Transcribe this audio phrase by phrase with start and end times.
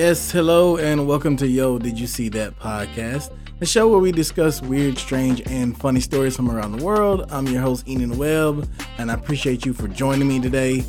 [0.00, 4.12] Yes, hello, and welcome to Yo, Did You See That podcast, the show where we
[4.12, 7.26] discuss weird, strange, and funny stories from around the world.
[7.30, 10.86] I'm your host, Enan Webb, and I appreciate you for joining me today.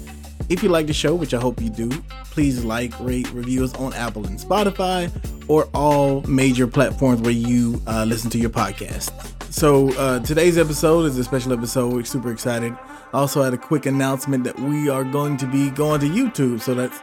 [0.47, 1.89] If you like the show, which I hope you do,
[2.23, 5.11] please like, rate, review us on Apple and Spotify
[5.49, 9.11] or all major platforms where you uh, listen to your podcast.
[9.51, 11.91] So, uh, today's episode is a special episode.
[11.91, 12.71] We're super excited.
[13.13, 16.61] I also had a quick announcement that we are going to be going to YouTube.
[16.61, 16.97] So, that's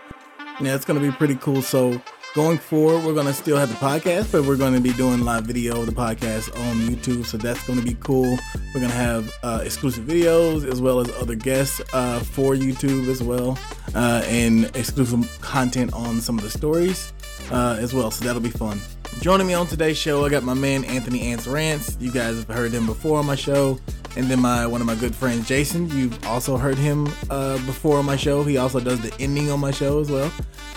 [0.60, 1.62] yeah, it's going to be pretty cool.
[1.62, 2.00] So,
[2.34, 5.22] going forward, we're going to still have the podcast, but we're going to be doing
[5.22, 7.24] live video of the podcast on YouTube.
[7.24, 8.38] So that's going to be cool.
[8.74, 13.08] We're going to have uh, exclusive videos as well as other guests uh, for YouTube
[13.08, 13.58] as well,
[13.94, 17.12] uh, and exclusive content on some of the stories
[17.50, 18.10] uh, as well.
[18.10, 18.80] So that'll be fun.
[19.20, 21.96] Joining me on today's show, I got my man Anthony Ants Rants.
[22.00, 23.80] You guys have heard him before on my show,
[24.16, 25.90] and then my one of my good friends Jason.
[25.90, 28.44] You've also heard him uh, before on my show.
[28.44, 30.32] He also does the ending on my show as well.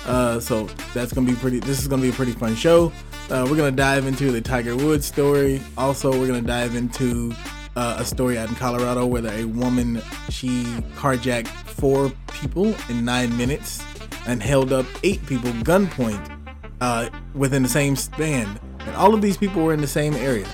[0.08, 0.66] Uh, so
[0.96, 1.60] that's gonna be pretty.
[1.60, 2.92] This is gonna be a pretty fun show.
[3.30, 5.62] Uh, we're gonna dive into the Tiger Woods story.
[5.78, 7.32] Also, we're gonna dive into
[7.76, 10.64] uh, a story out in Colorado where a woman she
[10.96, 13.84] carjacked four people in nine minutes
[14.26, 16.41] and held up eight people gunpoint
[16.82, 20.48] uh, within the same span, and all of these people were in the same area.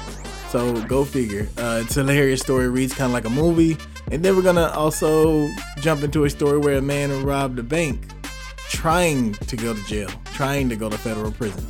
[0.50, 1.47] So go figure.
[1.58, 2.70] Uh, it's a hilarious story.
[2.70, 3.78] Reads kind of like a movie,
[4.11, 8.00] and then we're gonna also jump into a story where a man robbed a bank
[8.70, 11.66] trying to go to jail, trying to go to federal prison.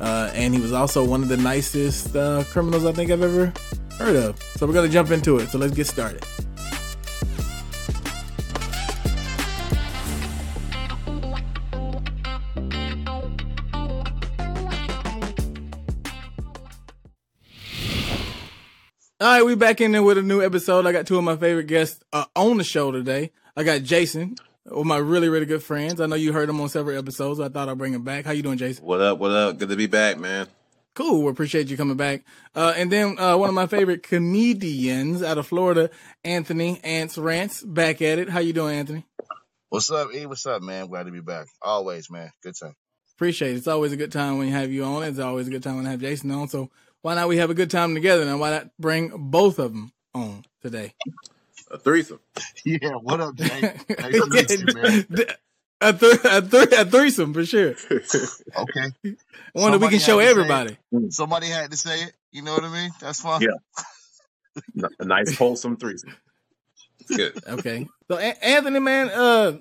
[0.00, 3.52] Uh, and he was also one of the nicest uh, criminals I think I've ever
[3.98, 4.42] heard of.
[4.56, 5.48] So we're gonna jump into it.
[5.48, 6.24] So let's get started.
[19.28, 20.86] All right, we back in there with a new episode.
[20.86, 23.30] I got two of my favorite guests uh, on the show today.
[23.58, 26.00] I got Jason, with my really, really good friends.
[26.00, 27.38] I know you heard him on several episodes.
[27.38, 28.24] So I thought I'd bring him back.
[28.24, 28.86] How you doing, Jason?
[28.86, 29.18] What up?
[29.18, 29.58] What up?
[29.58, 30.46] Good to be back, man.
[30.94, 31.24] Cool.
[31.24, 32.24] We appreciate you coming back.
[32.54, 35.90] Uh, and then uh, one of my favorite comedians out of Florida,
[36.24, 38.30] Anthony Ants Rants, back at it.
[38.30, 39.04] How you doing, Anthony?
[39.68, 40.24] What's up, E?
[40.24, 40.86] What's up, man?
[40.86, 41.48] Glad to be back.
[41.60, 42.30] Always, man.
[42.42, 42.76] Good time.
[43.18, 43.56] Appreciate it.
[43.56, 45.02] It's always a good time when you have you on.
[45.02, 46.48] It's always a good time when I have Jason on.
[46.48, 46.70] So
[47.02, 48.22] why not we have a good time together?
[48.22, 50.94] And why not bring both of them on today?
[51.70, 52.20] A threesome.
[52.64, 53.46] Yeah, what up, Jay?
[53.88, 55.06] Nice to meet you, man.
[55.80, 57.76] A, th- a, th- a threesome for sure.
[57.92, 59.16] Okay.
[59.52, 60.76] One that we can show had say everybody.
[61.10, 62.12] Somebody had to say it.
[62.32, 62.90] You know what I mean?
[63.00, 63.42] That's fine.
[63.42, 64.88] Yeah.
[64.98, 66.16] a nice wholesome threesome.
[67.06, 67.40] Good.
[67.46, 67.86] Okay.
[68.10, 69.58] So A- Anthony, man, uh,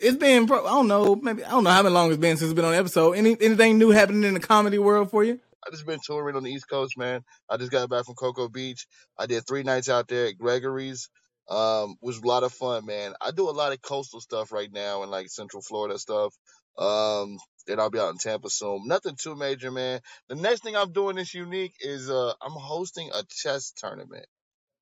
[0.00, 2.50] it's been pro- I don't know, maybe I don't know how long it's been since
[2.50, 3.12] it's been on an episode.
[3.12, 5.38] Any anything new happening in the comedy world for you?
[5.66, 7.22] I just been touring on the East Coast, man.
[7.48, 8.86] I just got back from Cocoa Beach.
[9.18, 11.08] I did three nights out there at Gregory's.
[11.48, 13.12] Um, was a lot of fun, man.
[13.20, 16.32] I do a lot of coastal stuff right now and like Central Florida stuff.
[16.78, 18.86] Um, then I'll be out in Tampa soon.
[18.86, 20.00] Nothing too major, man.
[20.28, 24.26] The next thing I'm doing that's unique is uh I'm hosting a chess tournament.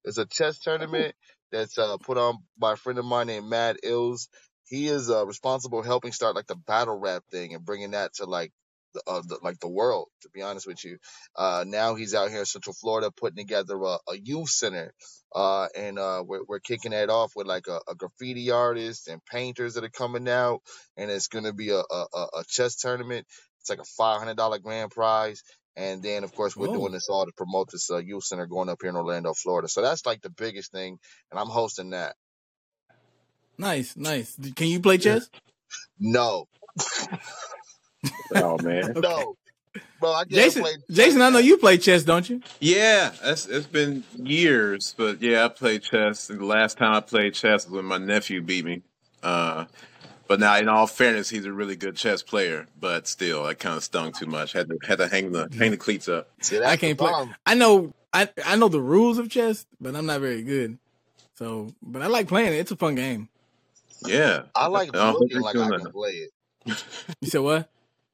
[0.05, 1.15] It's a chess tournament
[1.51, 4.29] that's uh put on by a friend of mine named Matt Ills.
[4.67, 8.27] He is uh responsible helping start like the battle rap thing and bringing that to
[8.27, 8.53] like
[9.07, 10.09] uh, the like the world.
[10.23, 10.99] To be honest with you,
[11.37, 14.93] uh now he's out here in Central Florida putting together a, a youth center.
[15.35, 19.25] Uh, and uh, we're we're kicking that off with like a, a graffiti artist and
[19.27, 20.61] painters that are coming out,
[20.97, 23.27] and it's gonna be a a, a a chess tournament.
[23.61, 25.43] It's like a five hundred dollar grand prize.
[25.77, 26.75] And then, of course, we're Whoa.
[26.75, 29.69] doing this all to promote this uh, youth center going up here in Orlando, Florida.
[29.69, 30.99] So that's like the biggest thing,
[31.31, 32.17] and I'm hosting that.
[33.57, 34.37] Nice, nice.
[34.57, 35.31] Can you play chess?
[36.01, 36.47] No,
[38.35, 38.93] Oh man.
[38.97, 39.37] no,
[40.01, 40.73] bro, I Jason, play.
[40.91, 42.43] Jason, I know you play chess, don't you?
[42.61, 46.31] Yeah, it's, it's been years, but yeah, I played chess.
[46.31, 48.83] And the last time I played chess was when my nephew beat me.
[49.23, 49.65] Uh,
[50.29, 52.67] but now, in all fairness, he's a really good chess player.
[52.79, 54.53] But still, I kind of stung too much.
[54.53, 56.29] Had to had to hang the hang the cleats up.
[56.41, 57.13] See, I can't play.
[57.47, 60.79] I know, I I know the rules of chess, but I'm not very good.
[61.35, 62.57] So, but I like playing it.
[62.57, 63.29] It's a fun game.
[64.07, 64.43] Yeah.
[64.55, 66.31] I like I hope looking you're like doing I can play it.
[67.21, 67.69] You said what?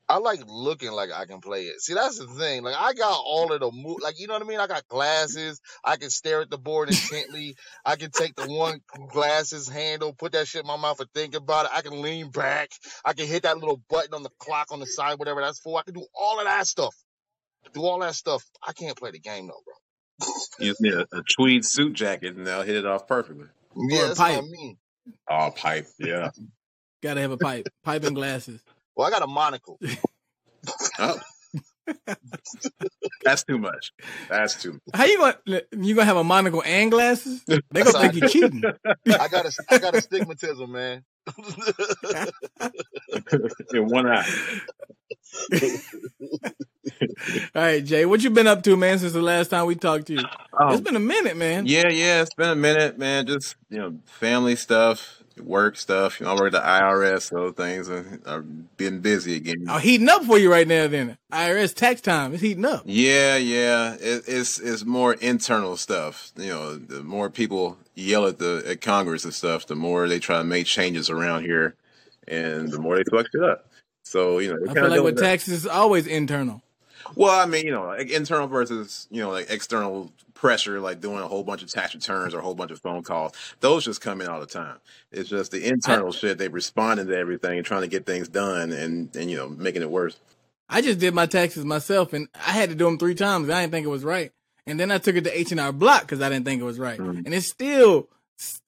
[0.08, 1.80] I like looking like I can play it.
[1.80, 2.62] See, that's the thing.
[2.62, 3.98] Like I got all of the move.
[4.02, 4.60] Like you know what I mean.
[4.60, 5.60] I got glasses.
[5.82, 7.56] I can stare at the board intently.
[7.84, 8.80] I can take the one
[9.10, 11.70] glasses handle, put that shit in my mouth, and think about it.
[11.74, 12.70] I can lean back.
[13.04, 15.78] I can hit that little button on the clock on the side, whatever that's for.
[15.78, 16.94] I can do all of that stuff.
[17.72, 18.44] Do all that stuff.
[18.66, 20.26] I can't play the game though, bro.
[20.58, 23.46] You just need a, a tweed suit jacket, and they'll hit it off perfectly.
[23.74, 24.44] Yeah, a that's what I pipe.
[24.44, 24.76] mean.
[25.30, 25.86] Oh, pipe.
[25.98, 26.30] Yeah.
[27.02, 28.62] Got to have a pipe, pipe and glasses.
[28.96, 29.78] Well, I got a monocle.
[30.98, 31.18] Oh.
[33.22, 33.92] That's too much.
[34.30, 34.80] That's too much.
[34.94, 37.44] How you gonna you gonna have a monocle and glasses?
[37.44, 38.08] They gonna Sorry.
[38.08, 38.62] think you're cheating.
[39.20, 41.04] I got a, I got a astigmatism, man.
[43.74, 44.26] In one eye.
[47.54, 50.06] All right, Jay, what you been up to, man, since the last time we talked
[50.06, 50.24] to you?
[50.58, 51.66] Oh, It's been a minute, man.
[51.66, 53.26] yeah, yeah, it's been a minute, man.
[53.26, 56.20] Just you know, family stuff, work stuff.
[56.20, 59.66] You know, I work the IRS, so things are, are been busy again.
[59.68, 61.16] Oh, heating up for you right now, then.
[61.32, 62.32] IRS tax time.
[62.32, 62.82] It's heating up.
[62.84, 66.32] Yeah, yeah, it, it's it's more internal stuff.
[66.36, 70.18] You know, the more people yell at the at Congress and stuff, the more they
[70.18, 71.76] try to make changes around here,
[72.26, 73.68] and the more they fuck it up.
[74.04, 76.63] So you know, I feel like with with taxes, it's always internal.
[77.14, 81.20] Well, I mean, you know, like internal versus you know, like external pressure, like doing
[81.20, 83.32] a whole bunch of tax returns or a whole bunch of phone calls.
[83.60, 84.76] Those just come in all the time.
[85.12, 86.38] It's just the internal shit.
[86.38, 89.82] They responding to everything and trying to get things done, and and you know, making
[89.82, 90.16] it worse.
[90.68, 93.48] I just did my taxes myself, and I had to do them three times.
[93.50, 94.32] I didn't think it was right,
[94.66, 96.64] and then I took it to H and R Block because I didn't think it
[96.64, 97.24] was right, Mhm.
[97.26, 98.08] and it's still.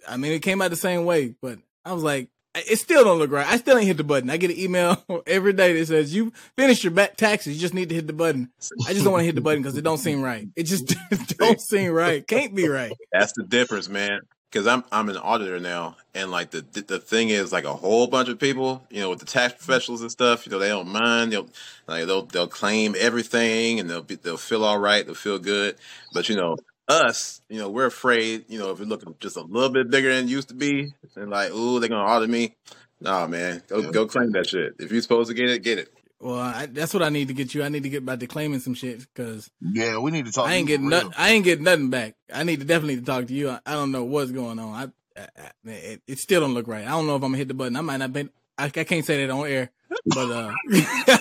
[0.09, 3.19] I mean, it came out the same way, but I was like, it still don't
[3.19, 3.47] look right.
[3.47, 4.31] I still ain't hit the button.
[4.31, 7.55] I get an email every day that says you finished your back taxes.
[7.55, 8.51] You just need to hit the button.
[8.87, 10.49] I just don't want to hit the button because it don't seem right.
[10.57, 10.95] It just
[11.39, 12.27] don't seem right.
[12.27, 12.93] Can't be right.
[13.13, 14.21] That's the difference, man.
[14.51, 18.07] Because I'm I'm an auditor now, and like the the thing is, like a whole
[18.07, 20.89] bunch of people, you know, with the tax professionals and stuff, you know, they don't
[20.89, 21.33] mind.
[21.33, 21.49] They'll
[21.89, 25.77] like they'll they'll claim everything, and they'll be, they'll feel all right, they'll feel good.
[26.15, 26.57] But you know,
[26.89, 28.45] us, you know, we're afraid.
[28.49, 30.93] You know, if we're looking just a little bit bigger than it used to be,
[31.17, 32.55] and like, ooh, they're gonna audit me.
[33.01, 34.75] Nah, man, go go claim that shit.
[34.79, 35.89] If you're supposed to get it, get it.
[36.19, 37.63] Well, I, that's what I need to get you.
[37.63, 40.49] I need to get back to claiming some shit because Yeah, we need to talk.
[40.49, 41.13] I ain't to getting nothing.
[41.17, 42.15] I ain't getting nothing back.
[42.33, 43.51] I need to definitely talk to you.
[43.51, 44.93] I, I don't know what's going on.
[45.17, 46.87] I, I, I it, it still don't look right.
[46.87, 47.77] I don't know if I'm gonna hit the button.
[47.77, 48.29] I might not be.
[48.57, 49.71] I, I can't say that on air,
[50.05, 50.53] but uh,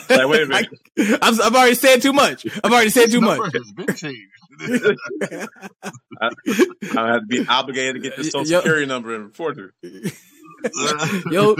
[0.09, 0.69] Like, wait a minute.
[0.97, 2.45] I, I've, I've already said too much.
[2.63, 3.39] I've already said too much.
[3.39, 4.31] Number has been changed.
[6.21, 6.29] I
[6.95, 10.13] have to be obligated to get the social Yo- security number and report it.
[11.31, 11.55] Yo,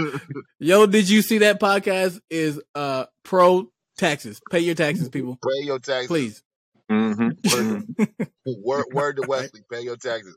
[0.58, 2.20] yo, did you see that podcast?
[2.30, 4.40] Is uh pro taxes?
[4.50, 6.08] Pay your taxes, people, pay your taxes.
[6.08, 6.42] please.
[6.90, 8.12] Mm-hmm.
[8.64, 9.60] Word, word to Wesley.
[9.70, 10.36] Pay your taxes.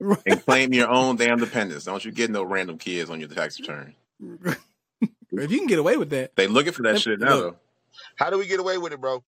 [0.00, 1.84] and claim your own damn dependents.
[1.86, 3.94] Don't you get no random kids on your tax return.
[5.32, 7.54] If you can get away with that, They looking for that shit now Look.
[7.54, 7.56] though.
[8.16, 9.22] How do we get away with it, bro?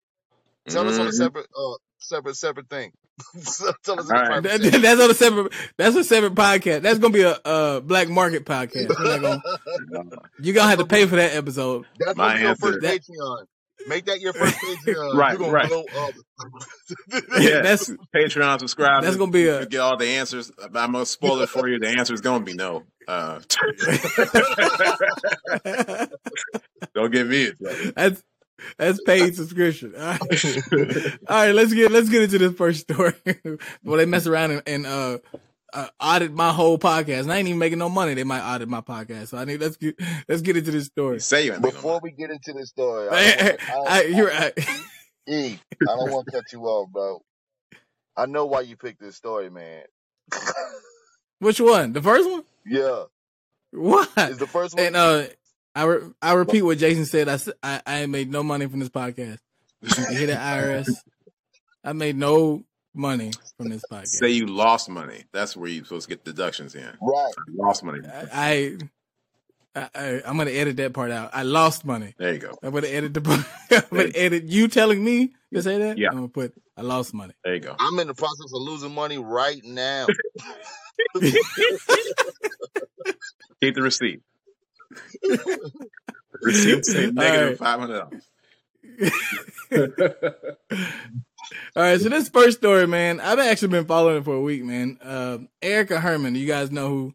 [0.68, 1.14] Tell us on a Mhm.
[1.14, 2.92] separate, uh, separate, separate thing.
[3.34, 4.42] Tell us in the All right.
[4.42, 5.52] private that- that's on a separate.
[5.76, 6.82] That's a separate podcast.
[6.82, 8.88] That's gonna be a, uh black market podcast.
[8.98, 9.42] We're gonna,
[10.40, 11.84] you gonna have to pay for that episode.
[11.98, 13.44] That's My your answer- first That- Patreon.
[13.88, 14.54] Make that your first
[14.86, 15.14] Patreon.
[15.14, 15.68] Right, You're right.
[15.68, 16.12] blow up.
[17.40, 17.62] Yeah.
[17.62, 19.02] That's Patreon subscribe.
[19.02, 20.52] That's gonna be a- you get all the answers.
[20.62, 21.78] I'm gonna spoil it for you.
[21.80, 22.84] The answer is gonna be no.
[23.08, 23.40] Uh,
[26.94, 27.94] don't get me it.
[27.94, 28.22] that's
[28.78, 29.94] that's paid subscription.
[29.96, 30.20] All right.
[31.28, 33.14] All right, let's get let's get into this first story.
[33.84, 35.18] well, they mess around and, and uh,
[35.72, 38.14] uh, audit my whole podcast, and I ain't even making no money.
[38.14, 39.96] They might audit my podcast, so I need let's get
[40.28, 41.14] let's get into this story.
[41.16, 43.68] You say you ain't making no Before we get into this story, I I, don't
[43.78, 44.52] wanna- I- you're right.
[45.28, 47.22] E, I don't want to cut you off, bro.
[48.16, 49.84] I know why you picked this story, man.
[51.38, 51.92] Which one?
[51.92, 52.44] The first one?
[52.66, 53.04] Yeah,
[53.72, 54.10] What?
[54.18, 54.84] is the first one.
[54.86, 55.24] And uh,
[55.74, 57.28] I re- I repeat what Jason said.
[57.62, 59.38] I, I ain't made no money from this podcast.
[59.82, 60.38] You hear that
[60.84, 60.88] IRS?
[61.84, 62.62] I made no
[62.94, 64.08] money from this podcast.
[64.08, 65.24] Say you lost money.
[65.32, 66.84] That's where you supposed to get deductions in.
[67.00, 67.32] right.
[67.48, 68.00] You lost money.
[68.06, 68.76] I, I,
[69.74, 71.30] I I'm gonna edit that part out.
[71.32, 72.14] I lost money.
[72.18, 72.58] There you go.
[72.62, 73.20] I'm gonna edit the.
[73.22, 75.98] part- I'm gonna edit you telling me to say that.
[75.98, 76.08] Yeah.
[76.10, 77.34] I'm gonna put I lost money.
[77.44, 77.74] There you go.
[77.78, 80.06] I'm in the process of losing money right now.
[83.60, 84.20] Keep the receipt.
[86.42, 87.58] receipt say negative right.
[87.58, 88.22] five hundred dollars.
[91.74, 94.64] All right, so this first story, man, I've actually been following it for a week,
[94.64, 94.98] man.
[95.02, 97.14] Um, Erica Herman, you guys know who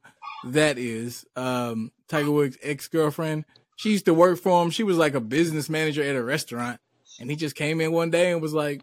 [0.54, 1.26] that is.
[1.36, 3.46] Um, Tiger Woods' ex girlfriend.
[3.76, 4.70] She used to work for him.
[4.72, 6.80] She was like a business manager at a restaurant,
[7.20, 8.82] and he just came in one day and was like,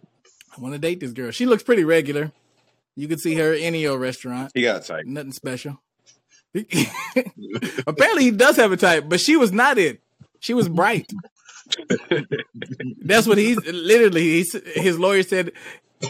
[0.57, 2.33] "I want to date this girl." She looks pretty regular.
[2.97, 4.53] You could see her at any old restaurant.
[4.55, 5.07] He got a type.
[5.07, 5.81] Nothing special.
[7.87, 10.01] Apparently, he does have a type, but she was not it.
[10.39, 11.13] She was bright.
[13.03, 14.23] That's what he's literally.
[14.23, 15.53] He's, his lawyer said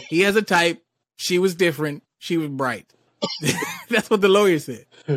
[0.09, 0.83] he has a type.
[1.15, 2.03] She was different.
[2.19, 2.85] She was bright.
[3.89, 4.85] That's what the lawyer said.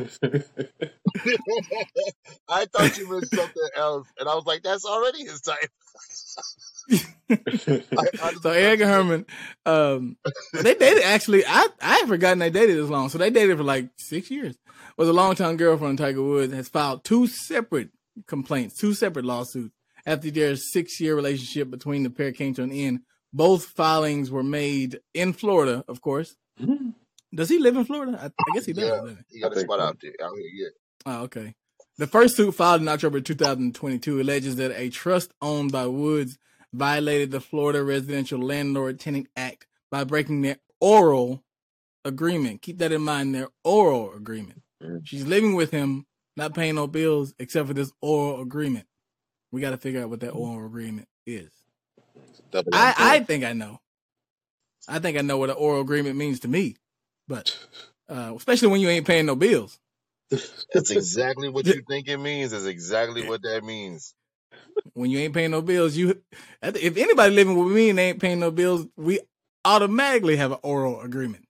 [2.48, 5.70] I thought you meant something else, and I was like, "That's already his type."
[6.90, 7.00] I,
[8.22, 9.26] I So Erica Herman,
[9.66, 10.16] um,
[10.52, 11.44] they dated actually.
[11.46, 13.08] I I had forgotten they dated this long.
[13.08, 14.56] So they dated for like six years.
[14.96, 17.90] Was a longtime girlfriend of Tiger Woods has filed two separate
[18.26, 19.74] complaints, two separate lawsuits
[20.06, 23.00] after their six year relationship between the pair came to an end.
[23.32, 26.34] Both filings were made in Florida, of course.
[27.34, 28.18] Does he live in Florida?
[28.20, 28.84] I, I guess he does.
[28.84, 29.14] Yeah.
[29.28, 29.36] he?
[29.36, 30.50] he got a spot out there, out here.
[30.54, 30.68] Yeah.
[31.06, 31.54] Oh, okay.
[31.98, 36.38] The first suit filed in October 2022 alleges that a trust owned by Woods
[36.72, 41.42] violated the Florida Residential Landlord Tenant Act by breaking their oral
[42.04, 42.62] agreement.
[42.62, 44.62] Keep that in mind, their oral agreement.
[44.82, 45.00] Mm.
[45.04, 46.06] She's living with him,
[46.36, 48.86] not paying no bills except for this oral agreement.
[49.50, 51.50] We got to figure out what that oral agreement is.
[52.72, 52.94] I.
[52.96, 53.80] I think I know.
[54.86, 56.76] I think I know what an oral agreement means to me,
[57.28, 57.56] but
[58.08, 59.78] uh, especially when you ain't paying no bills.
[60.74, 62.52] That's exactly what you think it means.
[62.52, 64.14] Is exactly what that means.
[64.94, 66.20] When you ain't paying no bills, you
[66.62, 69.20] if anybody living with me and they ain't paying no bills, we
[69.64, 71.44] automatically have an oral agreement.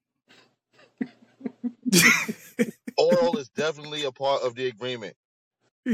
[2.98, 5.16] Oral is definitely a part of the agreement.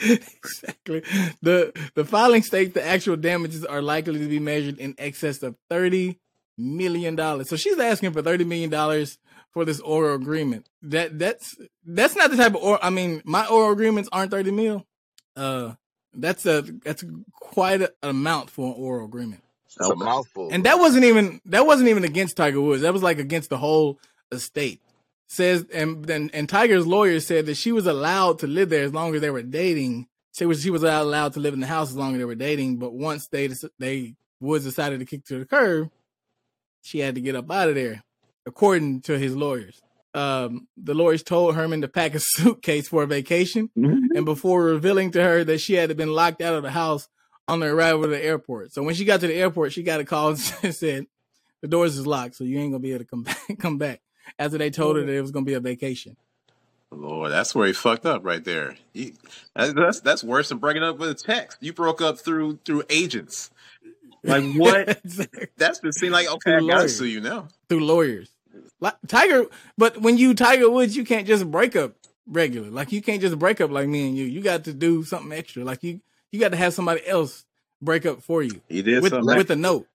[0.00, 1.02] exactly.
[1.40, 5.56] The the filing states the actual damages are likely to be measured in excess of
[5.70, 6.18] thirty
[6.56, 7.48] million dollars.
[7.48, 9.18] So she's asking for thirty million dollars
[9.50, 10.68] for this oral agreement.
[10.82, 14.50] That that's that's not the type of or I mean, my oral agreements aren't thirty
[14.50, 14.86] mil.
[15.36, 15.74] Uh
[16.16, 19.42] that's a that's quite a, an amount for an oral agreement.
[19.66, 20.50] It's a mouthful.
[20.52, 22.82] And that wasn't even that wasn't even against Tiger Woods.
[22.82, 23.98] That was like against the whole
[24.30, 24.80] estate.
[25.26, 28.94] Says and and, and Tiger's lawyer said that she was allowed to live there as
[28.94, 30.06] long as they were dating.
[30.32, 32.34] She was she was allowed to live in the house as long as they were
[32.34, 32.76] dating.
[32.76, 35.90] But once they they Woods decided to kick to the curb,
[36.84, 38.04] she had to get up out of there,
[38.46, 39.80] according to his lawyers.
[40.12, 45.10] Um, the lawyers told Herman to pack a suitcase for a vacation, and before revealing
[45.12, 47.08] to her that she had been locked out of the house
[47.48, 48.72] on the arrival to the airport.
[48.72, 50.28] So when she got to the airport, she got a call
[50.62, 51.06] and said,
[51.62, 54.02] "The doors is locked, so you ain't gonna be able to come back." Come back.
[54.38, 56.16] After they told her that it was gonna be a vacation.
[56.90, 58.76] Lord, that's where he fucked up right there.
[58.92, 59.14] He,
[59.54, 61.58] that's that's worse than breaking up with a text.
[61.60, 63.50] You broke up through through agents.
[64.24, 64.88] Like what?
[65.04, 65.46] Exactly.
[65.56, 66.10] that's the scene.
[66.12, 67.48] Like okay, I gotta sue you now.
[67.68, 68.30] Through lawyers.
[68.80, 69.44] Like, Tiger,
[69.78, 71.94] but when you Tiger Woods, you can't just break up
[72.26, 72.70] regular.
[72.70, 74.24] Like you can't just break up like me and you.
[74.24, 75.64] You got to do something extra.
[75.64, 76.00] Like you,
[76.32, 77.44] you got to have somebody else
[77.82, 79.36] break up for you He did with something.
[79.36, 79.86] with a note.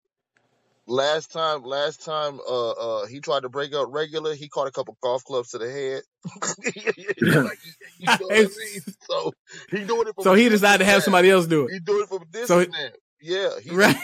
[0.87, 4.33] last time, last time, uh, uh, he tried to break up regular.
[4.35, 6.01] He caught a couple golf clubs to the head.
[7.21, 7.57] Like,
[7.99, 8.81] you know what I mean?
[9.09, 9.31] So
[9.71, 10.15] he doing it.
[10.15, 11.73] From So he decided to have somebody else do it.
[11.73, 12.89] He doing it from a distance So he- now.
[13.21, 13.95] Yeah, he, Right.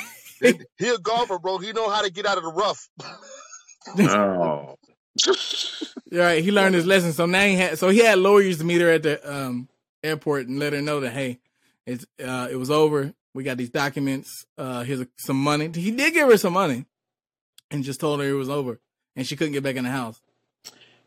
[0.45, 1.57] He, he a golfer, bro.
[1.57, 2.89] He know how to get out of the rough.
[3.99, 4.75] oh,
[6.11, 6.43] Right.
[6.43, 7.13] He learned his lesson.
[7.13, 9.69] So now he had so he had lawyers to meet her at the um
[10.03, 11.39] airport and let her know that hey,
[11.85, 13.13] it's uh it was over.
[13.33, 14.45] We got these documents.
[14.57, 15.69] Uh here's some money.
[15.73, 16.85] He did give her some money
[17.71, 18.79] and just told her it was over.
[19.15, 20.21] And she couldn't get back in the house.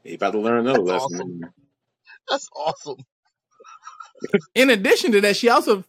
[0.02, 1.40] he about to learn another That's lesson.
[2.28, 2.98] That's awesome.
[4.54, 5.84] In addition to that, she also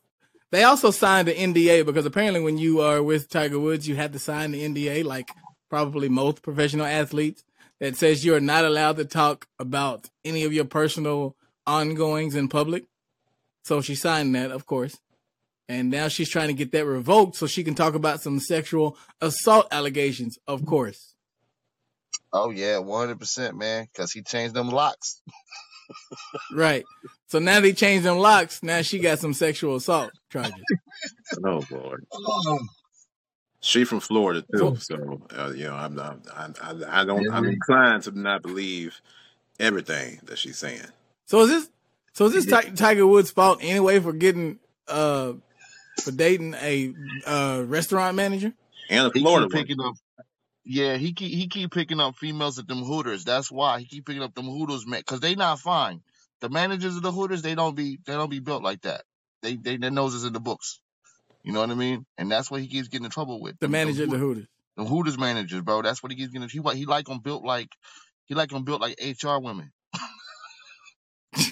[0.51, 4.12] they also signed the NDA because apparently when you are with Tiger Woods, you have
[4.13, 5.32] to sign the NDA like
[5.70, 7.44] probably most professional athletes
[7.79, 11.36] that says you're not allowed to talk about any of your personal
[11.68, 12.86] ongoings in public.
[13.63, 15.00] So she signed that, of course.
[15.68, 18.98] And now she's trying to get that revoked so she can talk about some sexual
[19.22, 21.13] assault allegations, of course.
[22.34, 23.88] Oh yeah, one hundred percent, man.
[23.96, 25.22] Cause he changed them locks.
[26.53, 26.86] Right.
[27.27, 28.63] So now they changed them locks.
[28.63, 30.53] Now she got some sexual assault charges.
[31.46, 32.03] Oh Lord,
[33.62, 34.75] she from Florida too.
[34.79, 36.19] So uh, you know, I'm not.
[36.34, 37.31] I, I, I don't.
[37.31, 39.00] I'm inclined to not believe
[39.60, 40.81] everything that she's saying.
[41.27, 41.69] So is this
[42.13, 45.34] so is this Ti- Tiger Woods' fault anyway for getting uh
[46.01, 46.93] for dating a
[47.25, 48.53] uh restaurant manager?
[48.89, 49.93] And a Florida keep picking up.
[50.71, 53.23] Yeah, he keep he keep picking up females at them Hooters.
[53.23, 55.01] That's why he keep picking up them Hooters, man.
[55.01, 56.01] Cause they not fine.
[56.41, 59.01] The managers of the Hooters, they don't be they don't be built like that.
[59.41, 60.79] They they their noses in the books.
[61.41, 62.05] You know what I mean?
[62.19, 63.55] And that's what he keeps getting in trouble with.
[63.59, 64.45] The Them- manager of the Hooters.
[64.77, 65.81] The Hooters managers, bro.
[65.81, 66.47] That's what he keeps getting.
[66.47, 67.69] He wa- he like them built like
[68.25, 69.71] he like them built like HR women.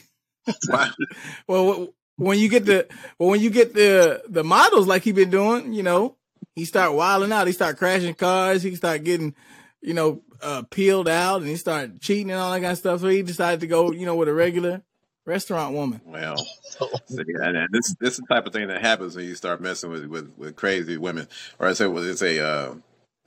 [1.48, 5.32] Well, when you get the well, when you get the the models like he been
[5.32, 6.17] doing, you know,
[6.56, 7.48] he start wilding out.
[7.48, 8.64] He start crashing cars.
[8.64, 9.36] He start getting,
[9.82, 13.02] you know, uh, peeled out, and he start cheating and all that kind of stuff.
[13.02, 14.84] So he decided to go, you know, with a regular
[15.26, 16.02] restaurant woman.
[16.06, 16.38] Well,
[17.08, 19.62] see, and and this this is the type of thing that happens when you start
[19.62, 21.28] messing with with, with crazy women,
[21.60, 22.76] or I say, well, it's a uh,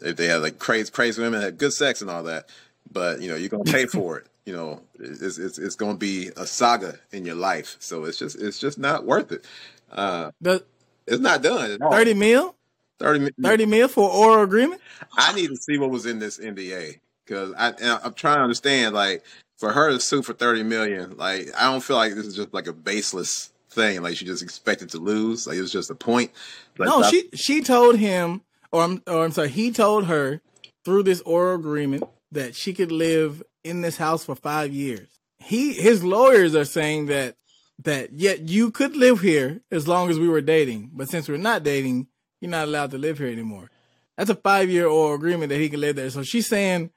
[0.01, 2.49] if they have like crazy crazy women that have good sex and all that,
[2.91, 4.27] but you know you're gonna pay for it.
[4.47, 8.41] You know, it's it's it's gonna be a saga in your life, so it's just
[8.41, 9.47] it's just not worth it.
[9.93, 10.65] Uh, The
[11.07, 12.57] it's not done at thirty mil,
[13.01, 14.81] 30 thirty mil for oral agreement.
[15.17, 17.73] I need to see what was in this NDA because I
[18.05, 19.25] I'm trying to understand like
[19.59, 22.55] for her to sue for 30 million, like I don't feel like this is just
[22.55, 24.03] like a baseless thing.
[24.03, 25.47] Like she just expected to lose.
[25.47, 26.31] Like it was just a point.
[26.79, 28.43] Like, no, she she told him,
[28.73, 30.41] or I'm, or I'm sorry, he told her
[30.85, 35.09] through this oral agreement that she could live in this house for five years.
[35.39, 37.37] He his lawyers are saying that
[37.85, 41.39] that yet you could live here as long as we were dating, but since we're
[41.39, 42.07] not dating,
[42.41, 43.71] you're not allowed to live here anymore.
[44.17, 46.11] That's a five year old agreement that he can live there.
[46.11, 46.91] So she's saying,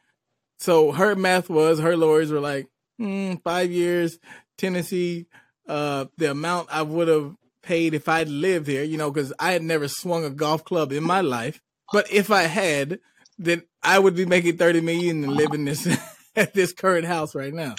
[0.59, 4.19] so her math was her lawyers were like, hmm, five years,
[4.57, 5.27] Tennessee,
[5.67, 9.53] uh, the amount I would have paid if I'd lived here, you know, because I
[9.53, 11.61] had never swung a golf club in my life.
[11.91, 12.99] But if I had,
[13.37, 15.87] then I would be making thirty million and living this
[16.35, 17.75] at this current house right now.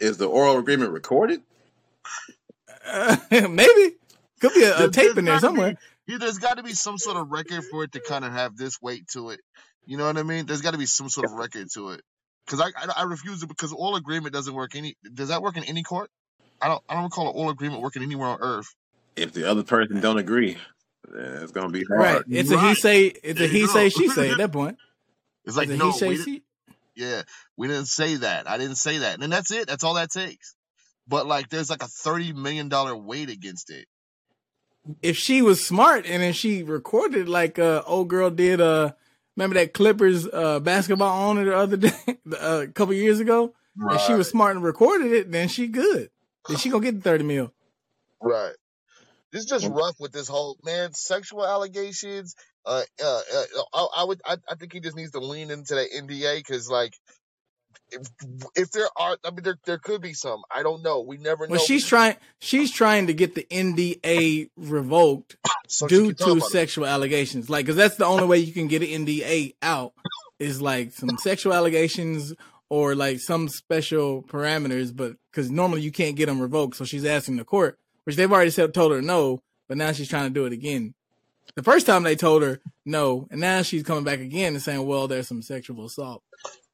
[0.00, 1.42] Is the oral agreement recorded?
[2.86, 3.96] Uh, maybe
[4.40, 5.76] could be a, a tape in there somewhere.
[6.08, 8.32] Be, yeah, there's got to be some sort of record for it to kind of
[8.32, 9.40] have this weight to it.
[9.86, 10.46] You know what I mean?
[10.46, 12.02] There's got to be some sort of record to it.
[12.44, 14.96] Because I, I, I refuse it because all agreement doesn't work any.
[15.14, 16.10] Does that work in any court?
[16.60, 18.74] I don't I don't recall an all agreement working anywhere on earth.
[19.16, 20.56] If the other person don't agree,
[21.14, 22.00] it's gonna be hard.
[22.00, 22.22] Right.
[22.28, 22.64] It's right.
[22.64, 23.06] a he say.
[23.06, 24.78] It's there a he say she say at that point.
[25.44, 26.42] It's like it's no, he say she.
[26.96, 27.22] Yeah,
[27.56, 28.48] we didn't say that.
[28.48, 29.68] I didn't say that, and that's it.
[29.68, 30.54] That's all that takes.
[31.06, 33.86] But like, there's like a thirty million dollar weight against it.
[35.02, 38.92] If she was smart and then she recorded like uh old girl did uh
[39.36, 41.92] remember that Clippers uh basketball owner the other day
[42.32, 43.92] uh, a couple years ago, right.
[43.92, 46.10] and she was smart and recorded it, then she good.
[46.48, 47.52] Then she gonna get the thirty mil.
[48.20, 48.54] Right.
[49.32, 52.34] This is just rough with this whole man sexual allegations.
[52.64, 55.74] Uh, uh, uh I, I, would, I, I think he just needs to lean into
[55.74, 56.94] that NDA because, like,
[57.90, 58.06] if,
[58.54, 60.42] if there are, I mean, there there could be some.
[60.50, 61.00] I don't know.
[61.00, 61.52] We never know.
[61.52, 62.16] Well, she's trying.
[62.38, 65.36] She's trying to get the NDA revoked
[65.68, 66.88] so due to sexual it.
[66.88, 67.48] allegations.
[67.48, 69.92] Like, because that's the only way you can get an NDA out
[70.38, 72.34] is like some sexual allegations
[72.68, 74.94] or like some special parameters.
[74.94, 77.78] But because normally you can't get them revoked, so she's asking the court
[78.08, 80.94] which they've already said, told her no, but now she's trying to do it again.
[81.56, 84.86] The first time they told her no, and now she's coming back again and saying,
[84.86, 86.22] well, there's some sexual assault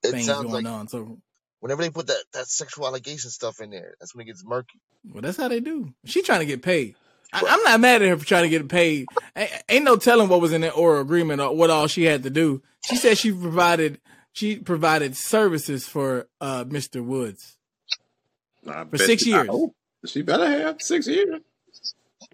[0.04, 0.88] it things going like on.
[0.88, 1.18] So
[1.60, 4.80] whenever they put that, that sexual allegation stuff in there, that's when it gets murky.
[5.10, 5.94] Well, that's how they do.
[6.04, 6.94] She's trying to get paid.
[7.32, 9.06] I, am not mad at her for trying to get paid.
[9.34, 12.22] Ain't, ain't no telling what was in that oral agreement or what all she had
[12.22, 12.62] to do.
[12.84, 14.00] She said she provided
[14.32, 17.04] she provided services for uh, Mr.
[17.04, 17.56] Woods
[18.64, 19.48] for six years.
[20.06, 21.40] She better have six years.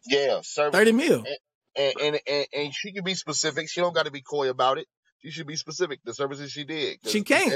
[0.06, 0.76] Yeah, service.
[0.76, 1.24] thirty mil.
[1.76, 3.68] And and, and and she can be specific.
[3.70, 4.86] She don't got to be coy about it.
[5.22, 6.00] She should be specific.
[6.04, 6.98] The services she did.
[7.06, 7.52] She can't.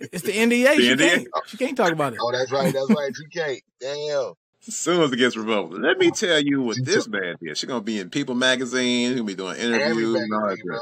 [0.00, 0.76] it's the NDA.
[0.76, 0.98] The she, NDA?
[0.98, 1.28] Can't.
[1.46, 2.18] she can't talk about it.
[2.22, 2.72] Oh, that's right.
[2.72, 3.12] That's right.
[3.16, 3.60] She can't.
[3.80, 4.32] Damn.
[4.66, 7.56] As soon as it gets revoked, let me tell you what this man did.
[7.56, 9.10] She's gonna be in People Magazine.
[9.10, 10.16] She's gonna be doing interviews.
[10.16, 10.78] Every magazine, bro.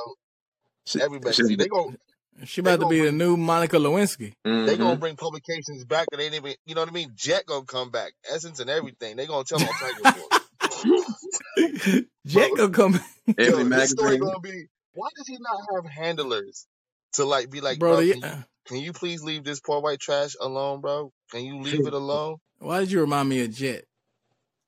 [0.84, 1.58] She, Every magazine.
[1.58, 1.96] They gonna
[2.44, 4.34] she about to be the new Monica Lewinsky.
[4.46, 4.66] Mm-hmm.
[4.66, 7.12] They gonna bring publications back, and they ain't even, you know what I mean.
[7.16, 9.16] Jet gonna come back, Essence and everything.
[9.16, 9.66] They gonna tell on
[11.58, 13.00] Tiger Jet gonna come.
[13.38, 14.66] Every yo, this story gonna be.
[14.92, 16.66] Why does he not have handlers
[17.14, 17.96] to like be like, bro?
[17.96, 21.12] bro can, you, can, you, please leave this poor white trash alone, bro?
[21.30, 22.36] Can you leave it alone?
[22.58, 23.84] Why did you remind me of Jet?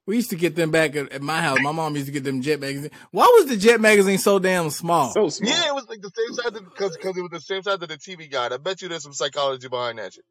[0.06, 1.58] We used to get them back at, at, my house.
[1.60, 2.90] My mom used to get them Jet magazine.
[3.10, 5.12] Why was the Jet magazine so damn small?
[5.12, 5.50] So small.
[5.50, 7.88] Yeah, it was like the same size because because it was the same size of
[7.88, 8.52] the TV guide.
[8.52, 10.24] I bet you there's some psychology behind that shit.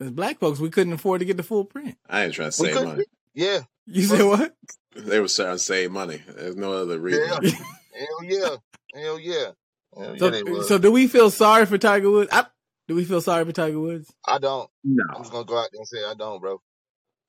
[0.00, 1.96] As black folks, we couldn't afford to get the full print.
[2.08, 3.04] I ain't trying to save money.
[3.34, 3.60] Yeah.
[3.86, 4.54] You said what?
[4.96, 6.22] They were trying to save money.
[6.26, 7.28] There's no other reason.
[7.42, 7.50] Yeah.
[7.94, 8.56] Hell yeah.
[8.94, 9.50] Hell yeah.
[9.96, 12.30] Hell so, yeah so do we feel sorry for Tiger Woods?
[12.32, 12.46] I,
[12.88, 14.12] do we feel sorry for Tiger Woods?
[14.26, 14.68] I don't.
[14.82, 15.04] No.
[15.10, 16.60] I'm just gonna go out there and say I don't, bro.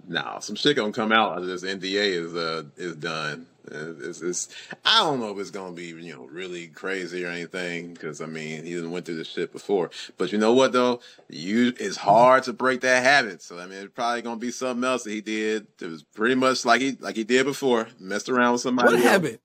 [0.08, 3.48] No, some shit gonna come out after this NDA is uh is done.
[3.72, 4.50] It's, it's,
[4.84, 8.26] I don't know if it's gonna be you know really crazy or anything because I
[8.26, 9.90] mean he didn't went through this shit before.
[10.18, 13.42] But you know what though, you it's hard to break that habit.
[13.42, 15.68] So I mean it's probably gonna be something else that he did.
[15.82, 18.88] It was pretty much like he like he did before, messed around with somebody.
[18.88, 19.06] What else.
[19.06, 19.42] habit?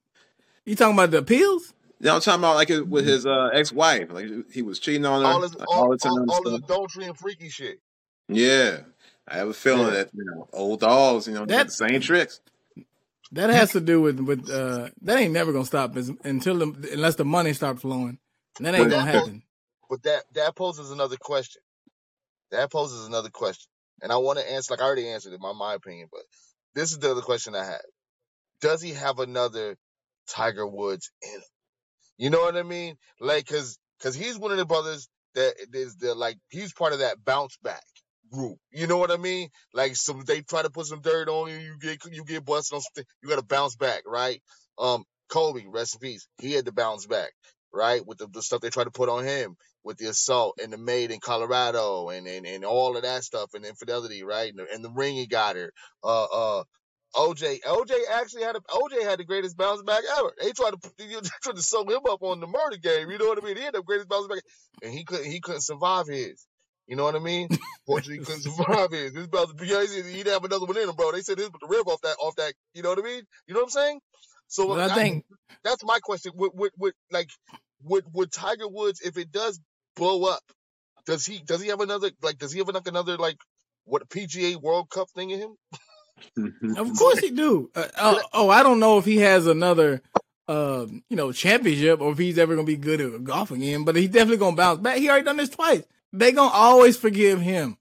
[0.64, 1.72] You talking about the appeals?
[2.00, 4.12] Yeah, I'm talking about like with his uh, ex-wife.
[4.12, 6.12] Like he was cheating on her all, his, all, all the time.
[6.12, 7.80] All, all his adultery and freaky shit.
[8.28, 8.80] Yeah.
[9.30, 9.90] I have a feeling yeah.
[9.90, 12.40] that you know old dogs, you know, that, the same tricks.
[13.32, 17.14] That has to do with with uh, that ain't never gonna stop until the, unless
[17.14, 18.18] the money starts flowing.
[18.58, 19.42] That ain't but gonna that, happen.
[19.88, 21.62] But that that poses another question.
[22.50, 23.68] That poses another question,
[24.02, 24.72] and I want to answer.
[24.72, 26.22] Like I already answered it, my my opinion, but
[26.74, 27.80] this is the other question I have.
[28.60, 29.76] Does he have another
[30.28, 31.42] Tiger Woods in him?
[32.18, 32.96] You know what I mean?
[33.20, 36.98] Like, cause cause he's one of the brothers that is the like he's part of
[36.98, 37.84] that bounce back
[38.30, 38.58] group.
[38.72, 39.48] You know what I mean?
[39.74, 42.76] Like some they try to put some dirt on you, you get you get busted
[42.76, 44.40] on something, you gotta bounce back, right?
[44.78, 45.64] Um Kobe,
[46.00, 46.26] peace.
[46.38, 47.30] He had to bounce back,
[47.72, 48.04] right?
[48.06, 50.78] With the, the stuff they tried to put on him, with the assault and the
[50.78, 54.50] maid in Colorado and, and, and all of that stuff and infidelity, right?
[54.50, 55.72] And the, and the ring he got her.
[56.02, 56.64] Uh uh
[57.16, 60.32] OJ, OJ actually had a, OJ had the greatest bounce back ever.
[60.40, 61.06] They tried to they
[61.42, 63.10] tried to sew him up on the murder game.
[63.10, 63.56] You know what I mean?
[63.56, 64.42] He had the greatest bounce back,
[64.82, 66.46] and he couldn't he couldn't survive his.
[66.90, 67.48] You know what I mean?
[67.86, 69.14] Fortunately, he couldn't survive it.
[69.14, 71.12] This brother, he didn't have another one in him, bro.
[71.12, 72.52] They said this was the rib off that, off that.
[72.74, 73.22] You know what I mean?
[73.46, 74.00] You know what I'm saying?
[74.48, 75.24] So Well, I I- think
[75.64, 76.32] that's my question.
[76.34, 77.30] Would, would, would like,
[77.84, 79.60] would, would Tiger Woods, if it does
[79.96, 80.42] blow up,
[81.06, 83.38] does he, does he have another, like, does he have like another, like,
[83.84, 86.76] what PGA World Cup thing in him?
[86.76, 87.70] Of course he do.
[87.74, 90.02] Uh, oh, oh, I don't know if he has another,
[90.48, 93.84] uh, you know, championship or if he's ever gonna be good at golf again.
[93.84, 94.98] But he's definitely gonna bounce back.
[94.98, 95.84] He already done this twice.
[96.12, 97.76] They gonna always forgive him.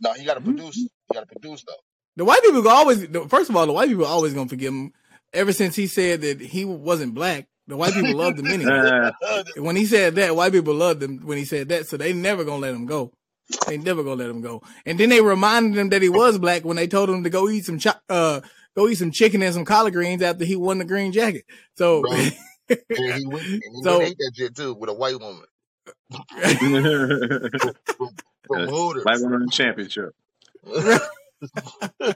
[0.00, 0.76] No, he got to produce.
[0.76, 1.72] He got to produce though.
[2.16, 3.06] The white people go always.
[3.08, 4.92] the- First of all, the white people always gonna forgive him.
[5.32, 9.10] Ever since he said that he wasn't black, the white people loved him anyway.
[9.56, 12.44] When he said that, white people loved him when he said that, so they never
[12.44, 13.12] gonna let him go.
[13.66, 14.62] They never gonna let him go.
[14.86, 17.48] And then they reminded him that he was black when they told him to go
[17.48, 18.40] eat some cho- uh
[18.76, 21.44] go eat some chicken and some collard greens after he won the green jacket.
[21.76, 22.04] So.
[22.66, 25.44] And he went, and he So- ate that shit too with a white woman
[28.46, 28.66] from Yeah.
[28.66, 29.04] Hooters.
[29.04, 30.14] like winning the championship.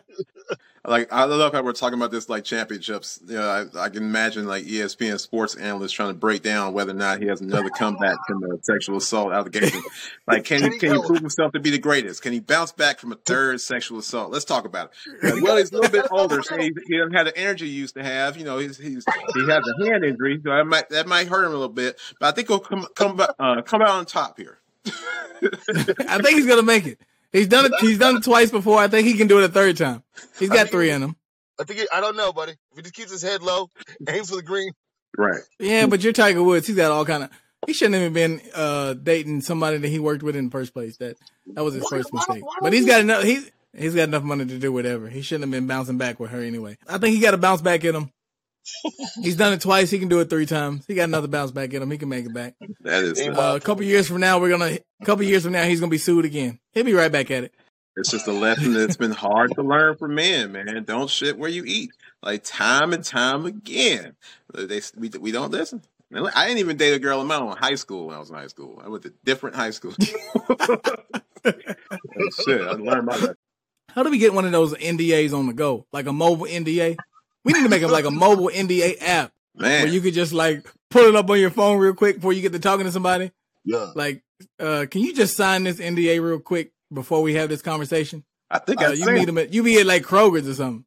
[0.88, 3.20] Like I love how we're talking about this like championships.
[3.27, 6.92] You know, I, I can imagine like ESPN sports analysts trying to break down whether
[6.92, 9.83] or not he has another comeback from the sexual assault allegation.
[10.27, 12.20] Like, can he can he prove himself to be the greatest?
[12.20, 14.31] Can he bounce back from a third sexual assault?
[14.31, 15.35] Let's talk about it.
[15.35, 17.72] Like, well, he's a little bit older, so he, he doesn't have the energy he
[17.72, 18.37] used to have.
[18.37, 21.44] You know, he's, he's he has a hand injury, so that might that might hurt
[21.44, 21.98] him a little bit.
[22.20, 24.59] But I think he'll come come back uh, come out on top here.
[24.87, 26.98] I think he's gonna make it.
[27.32, 27.72] He's done it.
[27.80, 28.78] He's done it twice before.
[28.78, 30.02] I think he can do it a third time.
[30.38, 31.16] He's got three in him.
[31.60, 32.52] I think he, I don't know, buddy.
[32.52, 33.68] If he just keeps his head low,
[34.08, 34.70] aims for the green.
[35.16, 35.40] Right.
[35.58, 36.66] Yeah, but you're Tiger Woods.
[36.66, 37.30] He's got all kind of.
[37.66, 40.96] He shouldn't have been uh, dating somebody that he worked with in the first place.
[40.98, 41.16] That
[41.54, 42.44] that was his Why- first why- mistake.
[42.46, 43.24] why But don't he's you- got enough.
[43.24, 45.08] He's he's got enough money to do whatever.
[45.08, 46.78] He shouldn't have been bouncing back with her anyway.
[46.88, 48.10] I think he got to bounce back in him.
[49.22, 49.90] He's done it twice.
[49.90, 50.85] He can do it three times.
[50.87, 51.90] He got another bounce back in him.
[51.90, 52.54] He can make it back.
[52.81, 53.20] That is.
[53.20, 54.78] Uh, a couple years from now, we're gonna.
[55.00, 56.59] A couple years from now, he's gonna be sued again.
[56.72, 57.54] He'll be right back at it.
[57.96, 60.85] It's just a lesson that's been hard to learn for men, man.
[60.85, 61.90] Don't shit where you eat.
[62.22, 64.14] Like time and time again.
[64.54, 65.83] They we, we don't listen.
[66.14, 68.37] I didn't even date a girl in my own high school when I was in
[68.37, 68.81] high school.
[68.83, 69.96] I went to different high schools.
[70.00, 70.22] shit,
[72.62, 73.35] I learned my lesson.
[73.90, 76.96] How do we get one of those NDAs on the go, like a mobile NDA?
[77.48, 79.82] We need to make it like a mobile NDA app Man.
[79.84, 82.42] where you could just like pull it up on your phone real quick before you
[82.42, 83.32] get to talking to somebody.
[83.64, 83.90] Yeah.
[83.94, 84.22] Like,
[84.61, 88.24] uh, can you just sign this NDA real quick before we have this conversation?
[88.50, 90.84] I think Uh, I you meet them at you be at like Kroger's or something.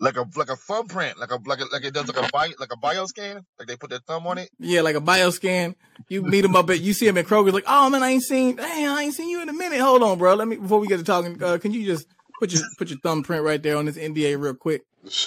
[0.00, 2.50] Like a like a thumbprint, like a like a, like it does like a bio
[2.58, 4.50] like a bio scan, like they put their thumb on it.
[4.58, 5.76] Yeah, like a bioscan.
[6.08, 7.54] You meet them up at you see them at Kroger's.
[7.54, 8.56] Like, oh man, I ain't seen.
[8.56, 9.78] Damn, I ain't seen you in a minute.
[9.80, 10.34] Hold on, bro.
[10.34, 11.40] Let me before we get to talking.
[11.40, 12.08] Uh, can you just
[12.40, 14.82] put your put your thumbprint right there on this NDA real quick?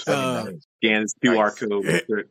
[0.08, 0.48] Uh,
[0.88, 1.60] scan his QR Nice.
[2.08, 2.26] code.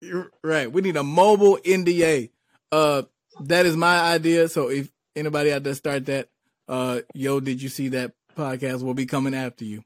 [0.00, 0.70] You're Right.
[0.70, 2.30] We need a mobile NDA.
[2.70, 3.02] Uh,
[3.40, 4.48] that is my idea.
[4.48, 6.28] So if anybody out there start that,
[6.68, 8.82] uh, yo, did you see that podcast?
[8.82, 9.82] will be coming after you.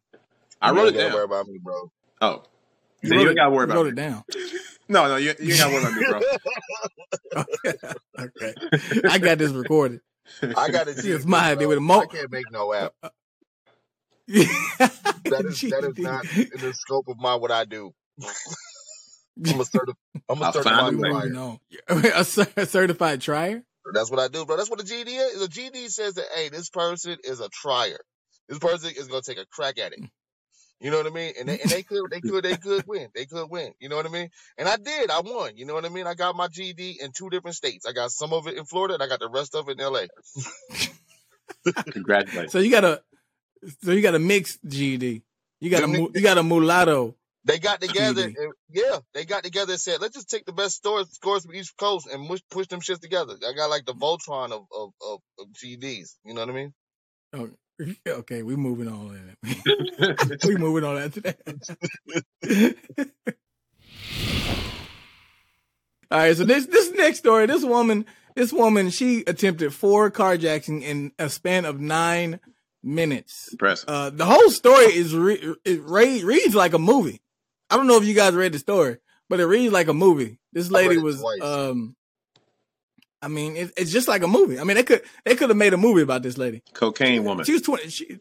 [0.60, 1.12] I You wrote it down.
[1.12, 1.90] Worry about me, bro.
[2.20, 2.42] Oh,
[3.02, 3.90] You so you it- gotta worry you about wrote me.
[3.90, 4.22] it down.
[4.88, 7.82] No, no, you, you ain't gotta worry about me, bro.
[8.18, 8.54] okay.
[9.08, 10.00] I got this recorded.
[10.56, 10.98] I got it.
[10.98, 12.92] See, it's my idea with a mo- I can't make no app.
[14.32, 14.92] That
[15.24, 17.92] That is that is not in the scope of my what I do.
[19.46, 19.94] I'm a certi-
[20.28, 21.10] I'm a I'll certified find a way.
[21.10, 21.28] liar.
[21.30, 21.60] no.
[21.88, 23.62] a, certified trier?
[23.94, 24.56] That's what I do, bro.
[24.56, 25.40] That's what the GD is.
[25.40, 27.98] The GD says that, hey, this person is a trier.
[28.48, 30.00] This person is gonna take a crack at it.
[30.00, 30.04] Hmm.
[30.80, 31.32] You know what I mean?
[31.38, 33.08] And they, and they could, they could, they could win.
[33.14, 33.72] They could win.
[33.78, 34.28] You know what I mean?
[34.58, 35.10] And I did.
[35.10, 35.56] I won.
[35.56, 36.08] You know what I mean?
[36.08, 37.86] I got my GD in two different states.
[37.86, 39.86] I got some of it in Florida, and I got the rest of it in
[39.92, 40.06] LA.
[41.92, 42.52] Congratulations.
[42.52, 43.00] So you got a,
[43.82, 45.22] so you got a mixed GED.
[45.60, 47.14] You got a, you got a mulatto.
[47.44, 48.34] They got together, GD.
[48.36, 51.54] and, yeah, they got together and said, let's just take the best scores, scores from
[51.56, 53.34] each coast and mush, push them shits together.
[53.46, 56.16] I got like the Voltron of of, of, of GDs.
[56.24, 56.74] You know what I mean?
[57.32, 57.50] Oh,
[58.08, 59.36] okay, we moving on.
[60.46, 61.38] we moving on after that.
[66.10, 70.82] All right, so this this next story, this woman, this woman, she attempted four carjacking
[70.82, 72.38] in a span of nine
[72.82, 73.48] minutes.
[73.52, 73.88] Impressive.
[73.88, 77.20] Uh, the whole story is re- it re- reads like a movie.
[77.70, 80.38] I don't know if you guys read the story, but it reads like a movie.
[80.52, 81.40] This lady was, twice.
[81.42, 81.96] um,
[83.22, 84.58] I mean, it, it's just like a movie.
[84.58, 86.62] I mean, they could they could have made a movie about this lady.
[86.74, 87.44] Cocaine woman.
[87.44, 87.88] She was twenty.
[87.88, 88.18] She,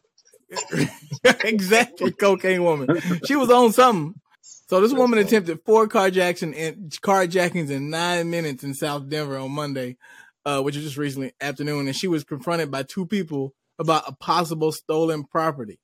[1.23, 3.01] exactly, cocaine woman.
[3.25, 4.15] She was on something.
[4.41, 9.51] So this woman attempted four carjacking and carjackings in nine minutes in South Denver on
[9.51, 9.97] Monday,
[10.45, 14.13] uh, which was just recently afternoon, and she was confronted by two people about a
[14.13, 15.79] possible stolen property.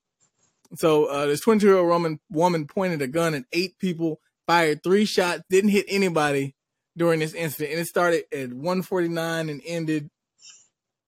[0.76, 4.82] So uh, this 22 year old woman woman pointed a gun at eight people, fired
[4.82, 6.54] three shots, didn't hit anybody
[6.96, 10.10] during this incident, and it started at 1:49 and ended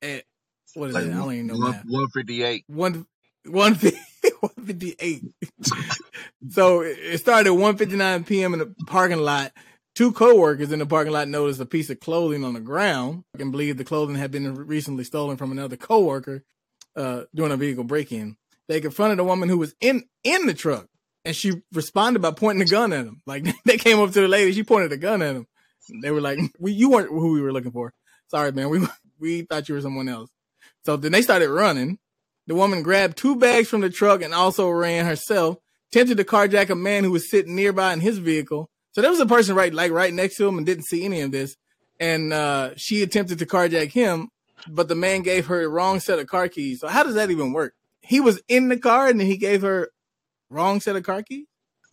[0.02, 0.24] at
[0.74, 1.12] what is Like it?
[1.12, 1.84] I don't even know one, math.
[1.84, 2.64] 158.
[2.68, 3.06] One,
[3.44, 3.74] one,
[4.40, 5.24] 158.
[6.50, 8.52] so it it started at 1:59 p.m.
[8.54, 9.52] in the parking lot.
[9.94, 13.50] Two coworkers in the parking lot noticed a piece of clothing on the ground and
[13.50, 16.44] believed the clothing had been recently stolen from another coworker
[16.96, 18.36] uh, during a vehicle break-in.
[18.68, 20.86] They confronted a woman who was in in the truck,
[21.24, 23.20] and she responded by pointing a gun at him.
[23.26, 25.46] Like they came up to the lady, she pointed a gun at him.
[26.02, 27.92] They were like, "We, you weren't who we were looking for.
[28.28, 28.70] Sorry, man.
[28.70, 28.86] We
[29.18, 30.30] we thought you were someone else."
[30.84, 31.98] So then they started running.
[32.46, 35.58] The woman grabbed two bags from the truck and also ran herself,
[35.92, 38.70] attempted to carjack a man who was sitting nearby in his vehicle.
[38.92, 41.20] So there was a person right like right next to him and didn't see any
[41.20, 41.56] of this.
[41.98, 44.30] And uh, she attempted to carjack him,
[44.68, 46.80] but the man gave her the wrong set of car keys.
[46.80, 47.74] So how does that even work?
[48.02, 49.90] He was in the car and then he gave her
[50.50, 51.46] wrong set of car keys?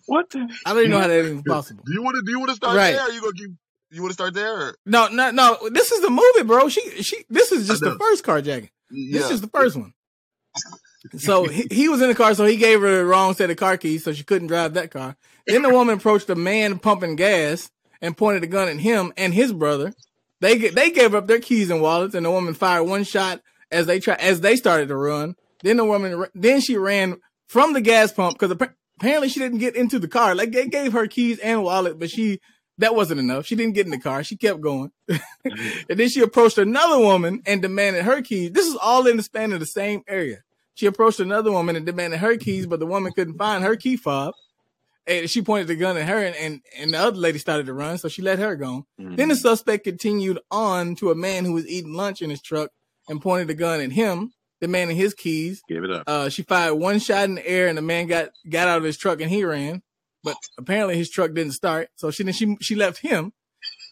[0.05, 0.47] What the?
[0.65, 1.83] I don't even know how that is possible.
[1.85, 2.23] Do you want to?
[2.25, 2.93] Do you want to start Right.
[2.93, 3.07] there?
[3.07, 3.51] Or you gonna keep?
[3.91, 4.67] You want to start there?
[4.69, 4.75] Or?
[4.85, 5.57] No, no, no.
[5.69, 6.69] This is the movie, bro.
[6.69, 7.25] She, she.
[7.29, 8.69] This is just the first carjacking.
[8.91, 9.19] Mm, yeah.
[9.19, 9.93] This is the first one.
[11.17, 13.55] So he, he was in the car, so he gave her the wrong set of
[13.55, 15.15] car keys, so she couldn't drive that car.
[15.45, 19.33] Then the woman approached a man pumping gas and pointed a gun at him and
[19.33, 19.93] his brother.
[20.39, 23.85] They they gave up their keys and wallets, and the woman fired one shot as
[23.85, 25.35] they try as they started to run.
[25.63, 28.55] Then the woman, then she ran from the gas pump because
[28.99, 30.35] apparently she didn't get into the car.
[30.35, 32.39] Like they gave her keys and wallet, but she
[32.77, 33.45] that wasn't enough.
[33.45, 34.23] She didn't get in the car.
[34.23, 34.91] She kept going.
[35.09, 35.85] Mm-hmm.
[35.89, 38.51] and then she approached another woman and demanded her keys.
[38.51, 40.43] This is all in the span of the same area.
[40.75, 43.97] She approached another woman and demanded her keys, but the woman couldn't find her key
[43.97, 44.35] fob.
[45.07, 47.73] And she pointed the gun at her, and, and, and the other lady started to
[47.73, 48.85] run, so she let her go.
[48.97, 52.71] Then the suspect continued on to a man who was eating lunch in his truck
[53.07, 55.61] and pointed the gun at him, demanding his keys.
[55.69, 56.03] Give it up.
[56.07, 58.83] Uh, she fired one shot in the air, and the man got got out of
[58.83, 59.81] his truck and he ran.
[60.23, 63.31] But apparently his truck didn't start, so she then she she left him.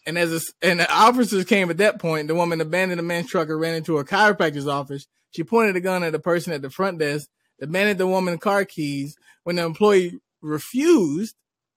[0.06, 3.28] And as a, and the officers came at that point, the woman abandoned the man's
[3.28, 5.06] truck and ran into a chiropractor's office.
[5.30, 8.06] She pointed a gun at the person at the front desk, The man demanded the
[8.06, 9.16] woman car keys.
[9.42, 11.34] When the employee refused,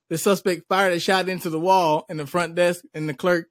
[0.10, 3.48] the suspect fired a shot into the wall in the front desk, and the clerk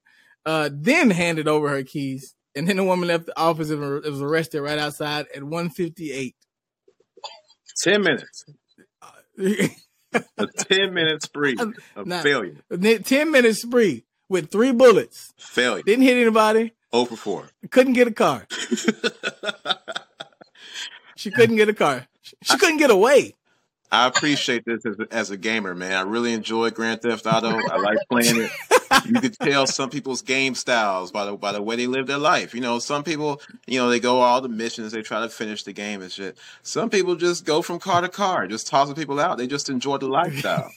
[0.46, 2.34] uh, then handed over her keys.
[2.56, 6.34] And then the woman left the office and was arrested right outside at 158.
[7.82, 8.44] Ten minutes.
[10.38, 11.54] A ten minute spree
[11.94, 12.22] of Nah.
[12.22, 12.56] failure.
[12.72, 15.32] 10 minute spree with three bullets.
[15.38, 15.82] Failure.
[15.84, 16.72] Didn't hit anybody.
[16.92, 17.50] Over four.
[17.70, 18.46] Couldn't get a car.
[21.16, 22.06] She couldn't get a car.
[22.22, 23.34] She couldn't get away.
[23.90, 25.92] I appreciate this as a, as a gamer, man.
[25.92, 27.48] I really enjoy Grand Theft Auto.
[27.48, 28.50] I like playing it.
[29.06, 32.18] You could tell some people's game styles by the by the way they live their
[32.18, 32.54] life.
[32.54, 35.62] You know, some people, you know, they go all the missions, they try to finish
[35.62, 36.38] the game and shit.
[36.62, 39.38] Some people just go from car to car, just tossing people out.
[39.38, 40.70] They just enjoy the lifestyle.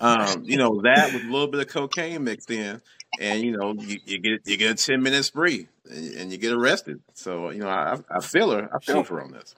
[0.00, 2.80] um, you know, that with a little bit of cocaine mixed in,
[3.20, 6.38] and you know, you, you get you get a ten minute spree and, and you
[6.38, 7.00] get arrested.
[7.14, 8.68] So you know, I I feel her.
[8.74, 9.54] I feel her on this.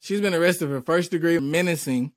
[0.00, 2.12] She's been arrested for first degree menacing.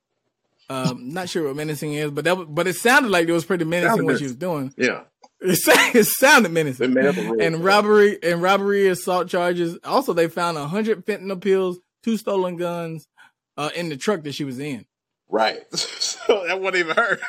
[0.70, 3.44] Um, not sure what menacing is, but that was, but it sounded like it was
[3.44, 4.72] pretty menacing Sounded what she was doing.
[4.78, 5.02] Yeah,
[5.40, 5.58] It,
[5.96, 6.94] it sounded menacing.
[6.94, 7.42] made up a rule.
[7.42, 9.76] And robbery and robbery assault charges.
[9.84, 13.08] Also, they found a hundred fentanyl pills, two stolen guns,
[13.56, 14.86] uh, in the truck that she was in.
[15.28, 15.60] Right.
[15.76, 17.18] so that wasn't even her.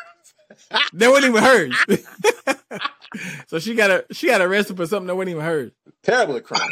[0.94, 1.76] That wasn't even hers.
[3.48, 5.72] so she got a, she got arrested for something that wasn't even hers.
[6.04, 6.70] Terrible at crime.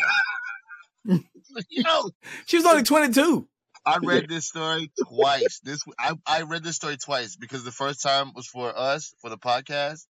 [1.69, 2.09] Yo,
[2.45, 3.47] She was only 22.
[3.85, 5.59] I read this story twice.
[5.63, 9.29] This I, I read this story twice because the first time was for us for
[9.29, 10.05] the podcast,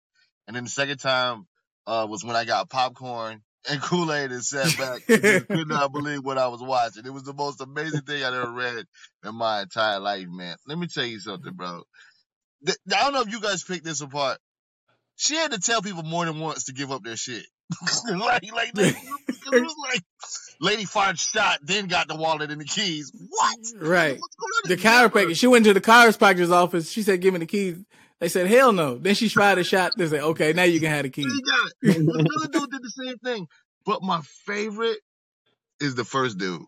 [0.46, 1.46] and then the second time
[1.86, 5.92] uh, was when I got popcorn and Kool Aid and sat back and could not
[5.92, 7.06] believe what I was watching.
[7.06, 8.84] It was the most amazing thing I'd ever read
[9.24, 10.56] in my entire life, man.
[10.66, 11.82] Let me tell you something, bro.
[12.66, 14.38] I don't know if you guys picked this apart.
[15.16, 17.44] She had to tell people more than once to give up their shit.
[18.10, 18.96] like, like, it
[19.52, 20.02] was like,
[20.60, 23.12] lady fired shot, then got the wallet and the keys.
[23.28, 23.58] What?
[23.76, 24.18] Right.
[24.18, 26.90] What's going on The chiropractor, she went to the chiropractor's office.
[26.90, 27.78] She said, give me the keys.
[28.20, 28.98] They said, hell no.
[28.98, 29.92] Then she fired a shot.
[29.96, 31.32] They said, okay, now you can have the keys.
[31.82, 31.96] It.
[31.96, 33.46] Another dude did the same thing.
[33.86, 34.98] But my favorite
[35.80, 36.62] is the first dude.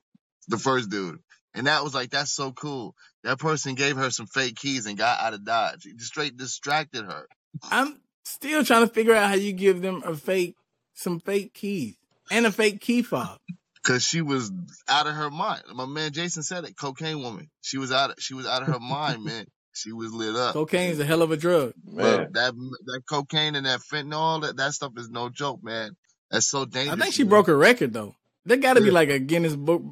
[0.48, 1.18] The first dude.
[1.54, 2.94] And that was like, that's so cool.
[3.24, 5.82] That person gave her some fake keys and got out of Dodge.
[5.82, 7.26] Just straight distracted her.
[7.64, 10.54] I'm still trying to figure out how you give them a fake,
[11.00, 11.96] some fake keys
[12.30, 13.38] and a fake key fob.
[13.82, 14.52] Cause she was
[14.88, 15.62] out of her mind.
[15.74, 16.76] My man Jason said it.
[16.76, 17.48] Cocaine woman.
[17.62, 18.10] She was out.
[18.10, 19.46] Of, she was out of her mind, man.
[19.72, 20.52] She was lit up.
[20.52, 21.72] Cocaine's a hell of a drug.
[21.84, 22.32] Bro, Man.
[22.32, 25.92] that that cocaine and that fentanyl, that, that stuff is no joke, man.
[26.30, 27.00] That's so dangerous.
[27.00, 27.30] I think she man.
[27.30, 28.16] broke a record though.
[28.44, 29.82] There got to be like a Guinness Book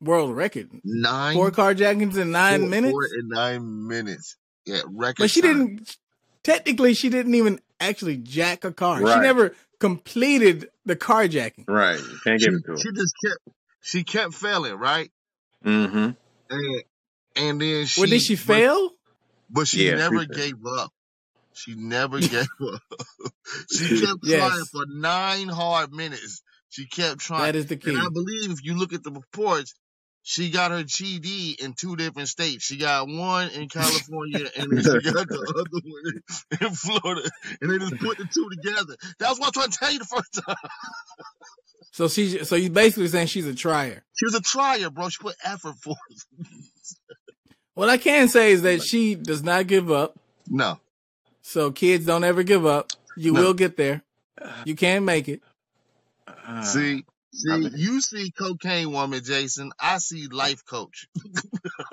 [0.00, 0.70] World Record.
[0.82, 2.92] nine Four carjackings in nine four- minutes.
[2.92, 4.36] Four in nine minutes.
[4.66, 5.18] Yeah, record.
[5.18, 5.76] But she time.
[5.76, 5.96] didn't.
[6.42, 8.98] Technically, she didn't even actually jack a car.
[8.98, 11.64] She never completed the carjacking.
[11.68, 11.98] Right.
[11.98, 12.78] You can't She, give it to her.
[12.78, 13.56] she just kept.
[13.80, 15.10] she kept failing, right?
[15.64, 16.10] Mm-hmm.
[16.50, 16.82] And
[17.36, 18.90] and then she What did she but, fail?
[19.50, 20.92] but she Yeah, never she gave up.
[21.52, 22.82] She never gave up.
[23.72, 26.42] she kept trying for nine hard minutes.
[26.70, 27.42] She kept trying.
[27.42, 27.90] that is the key.
[27.90, 29.74] And I believe if you look at the reports,
[30.28, 32.62] she got her GD in two different states.
[32.62, 37.30] She got one in California and then she got the other one in Florida.
[37.62, 38.94] And they just put the two together.
[39.18, 40.56] That's what I'm trying to tell you the first time.
[41.92, 44.04] So she, so you basically saying she's a trier.
[44.16, 45.08] She was a trier, bro.
[45.08, 45.96] She put effort forth.
[47.72, 50.18] What I can say is that she does not give up.
[50.46, 50.78] No,
[51.40, 52.90] So kids don't ever give up.
[53.16, 53.40] You no.
[53.40, 54.02] will get there.
[54.66, 55.40] You can make it.
[56.46, 59.72] Uh, See, I see, you see cocaine woman, Jason.
[59.80, 61.08] I see life coach.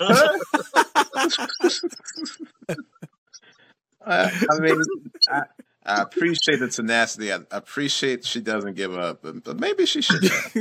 [4.04, 4.80] I, I mean,
[5.28, 5.42] I,
[5.84, 7.32] I appreciate the tenacity.
[7.32, 10.52] I, I appreciate she doesn't give up, but, but maybe she should have.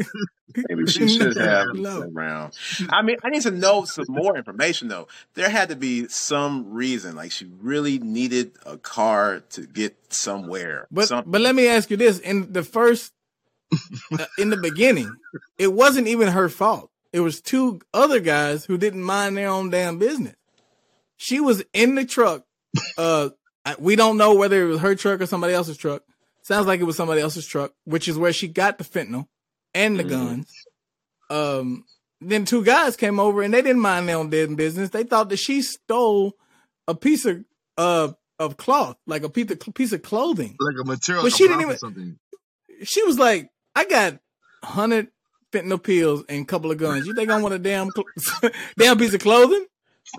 [0.69, 1.75] Maybe she She should should have have.
[1.75, 2.11] no.
[2.15, 2.53] around.
[2.89, 5.07] I mean, I need to know some more information though.
[5.35, 10.87] There had to be some reason, like she really needed a car to get somewhere.
[10.91, 11.31] But Something.
[11.31, 13.13] but let me ask you this: in the first,
[14.37, 15.15] in the beginning,
[15.57, 16.89] it wasn't even her fault.
[17.13, 20.35] It was two other guys who didn't mind their own damn business.
[21.17, 22.43] She was in the truck.
[22.97, 23.29] Uh,
[23.79, 26.03] we don't know whether it was her truck or somebody else's truck.
[26.41, 29.27] Sounds like it was somebody else's truck, which is where she got the fentanyl
[29.73, 30.09] and the Mhm.
[30.09, 30.53] guns.
[31.29, 31.85] Um,
[32.21, 34.89] then two guys came over and they didn't mind their own damn business.
[34.89, 36.33] They thought that she stole
[36.87, 37.43] a piece of
[37.77, 40.55] uh of cloth, like a piece of piece of clothing.
[40.59, 41.77] Like a material, But like a she didn't even.
[41.77, 42.19] something.
[42.83, 44.19] She was like, "I got
[44.63, 45.07] hundred
[45.51, 47.05] fentanyl pills and a couple of guns.
[47.07, 49.65] You think I want a damn cl- damn piece of clothing?"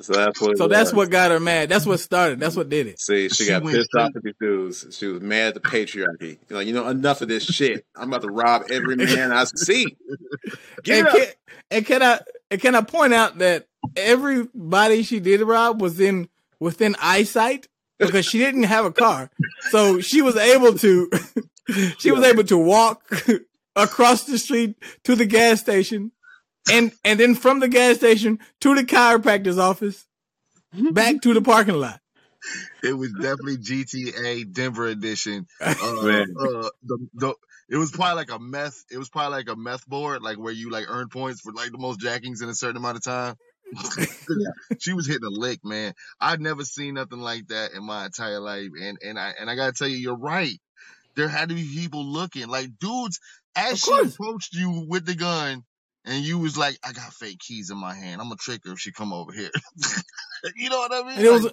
[0.02, 0.96] So that's what So that's was.
[1.06, 1.68] what got her mad.
[1.68, 2.40] That's what started.
[2.40, 3.00] That's what did it.
[3.00, 4.86] See, she She got pissed off at these dudes.
[4.90, 6.38] She was mad at the patriarchy.
[6.48, 7.86] You're like, you know, enough of this shit.
[7.94, 9.96] I'm about to rob every man I see.
[10.82, 11.14] Get And up.
[11.16, 11.26] can,
[11.70, 16.28] and can I and can I point out that everybody she did rob was in
[16.60, 19.30] within eyesight because she didn't have a car,
[19.70, 21.10] so she was able to
[21.98, 23.02] she was able to walk
[23.76, 26.12] across the street to the gas station,
[26.70, 30.06] and and then from the gas station to the chiropractor's office,
[30.92, 32.00] back to the parking lot.
[32.82, 35.46] It was definitely GTA Denver edition.
[35.60, 37.34] Uh, uh, the, the,
[37.68, 38.84] it was probably like a meth.
[38.90, 41.72] It was probably like a meth board, like where you like earn points for like
[41.72, 43.34] the most jackings in a certain amount of time.
[44.78, 45.92] she was hitting a lick, man.
[46.20, 49.56] I've never seen nothing like that in my entire life, and and I and I
[49.56, 50.58] gotta tell you, you're right.
[51.16, 53.20] There had to be people looking, like dudes,
[53.56, 55.64] as she approached you with the gun,
[56.04, 58.20] and you was like, "I got fake keys in my hand.
[58.20, 59.50] I'm gonna trick her if she come over here."
[60.56, 61.18] you know what I mean?
[61.18, 61.52] And it was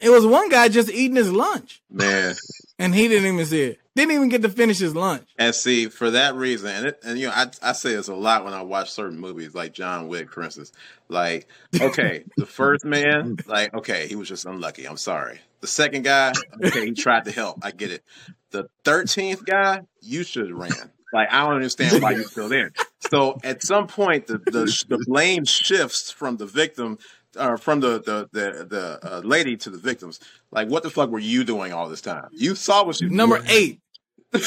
[0.00, 2.34] it was one guy just eating his lunch, Man.
[2.78, 3.80] and he didn't even see it.
[3.96, 5.28] Didn't even get to finish his lunch.
[5.36, 8.14] And see, for that reason, and it, and you know, I I say this a
[8.14, 10.72] lot when I watch certain movies, like John Wick, for instance.
[11.08, 14.86] Like, okay, the first man, like, okay, he was just unlucky.
[14.86, 15.40] I'm sorry.
[15.60, 16.32] The second guy,
[16.64, 17.58] okay, he tried to help.
[17.62, 18.04] I get it.
[18.52, 20.90] The thirteenth guy, you should have ran.
[21.12, 22.72] Like, I don't understand why you're still there.
[23.10, 26.98] So at some point, the the, the blame shifts from the victim.
[27.36, 30.18] Uh, from the the the, the uh, lady to the victims,
[30.50, 32.28] like what the fuck were you doing all this time?
[32.32, 33.50] You saw what she was Number doing.
[33.50, 33.80] eight.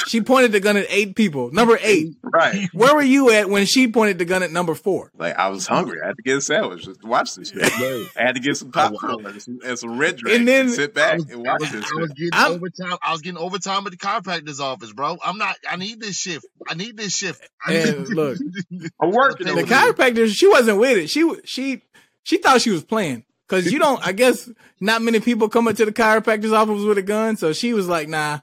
[0.08, 1.52] She pointed the gun at eight people.
[1.52, 2.16] Number eight.
[2.24, 2.70] right?
[2.72, 5.12] Where were you at when she pointed the gun at number four?
[5.18, 6.00] Like I was hungry.
[6.02, 6.86] I had to get a sandwich.
[6.86, 7.62] Just watch this shit.
[7.80, 8.06] no.
[8.18, 10.70] I had to get some I, popcorn and some, and some red drink And and,
[10.70, 12.18] then sit back was, and I watch was, this I was shit.
[12.18, 12.98] getting I'm overtime.
[13.02, 15.18] I was getting overtime at the chiropractor's office, bro.
[15.24, 15.58] I'm not.
[15.70, 16.46] I need this shift.
[16.70, 17.42] I need this shift.
[17.66, 17.88] I need.
[17.88, 18.38] and look,
[19.02, 19.94] I'm working the over for here.
[19.94, 19.96] this.
[19.96, 21.10] chiropractor, she wasn't with it.
[21.10, 21.84] She wa- she
[22.24, 23.26] she thought she was playing.
[23.48, 27.04] Cause you don't I guess not many people come into the chiropractor's office with a
[27.04, 27.38] gun.
[27.38, 28.40] So she was like, nah.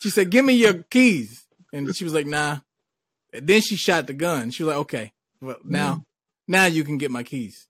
[0.00, 1.46] She said, Give me your keys.
[1.72, 2.58] And she was like, nah.
[3.32, 4.50] And then she shot the gun.
[4.50, 6.04] She was like, Okay, well now
[6.48, 7.68] now you can get my keys.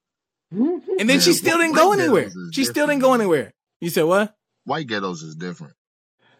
[0.50, 2.30] And then she still didn't go anywhere.
[2.52, 3.52] She still didn't go anywhere.
[3.80, 4.34] You said what?
[4.64, 5.74] White ghettos is different.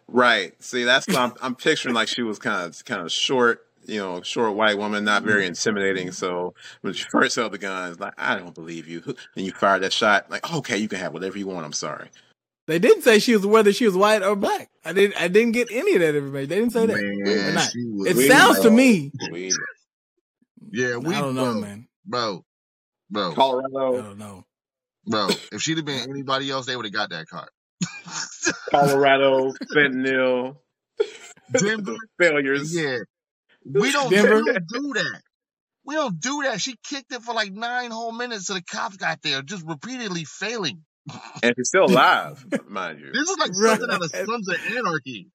[0.07, 0.61] Right.
[0.63, 1.93] See, that's what I'm, I'm picturing.
[1.93, 5.41] Like she was kind of kind of short, you know, short white woman, not very
[5.41, 5.49] mm-hmm.
[5.49, 6.11] intimidating.
[6.11, 9.01] So when she first held the gun, it's like I don't believe you.
[9.35, 10.29] And you fired that shot.
[10.29, 11.65] Like okay, you can have whatever you want.
[11.65, 12.09] I'm sorry.
[12.67, 14.69] They didn't say she was whether she was white or black.
[14.85, 16.49] I didn't I didn't get any of that information.
[16.49, 16.97] They didn't say that.
[16.97, 17.71] Man, not.
[18.07, 19.11] It We sounds to me.
[19.31, 19.51] We
[20.71, 21.15] Yeah, we.
[21.15, 21.87] I don't know, man.
[22.05, 22.45] bro,
[23.09, 23.67] bro, Colorado.
[23.67, 24.45] I Colorado, don't know.
[25.07, 25.29] bro.
[25.51, 27.49] If she'd have been anybody else, they would have got that card.
[28.69, 30.57] Colorado, fentanyl,
[31.57, 32.75] Denver, failures.
[32.75, 32.97] yeah.
[33.71, 35.21] We don't, we don't do that.
[35.85, 36.61] We don't do that.
[36.61, 40.25] She kicked it for like nine whole minutes till the cops got there, just repeatedly
[40.25, 40.83] failing.
[41.41, 43.11] And she's still alive, mind you.
[43.11, 43.79] This is like Right.
[43.79, 45.27] something out of Sons of Anarchy.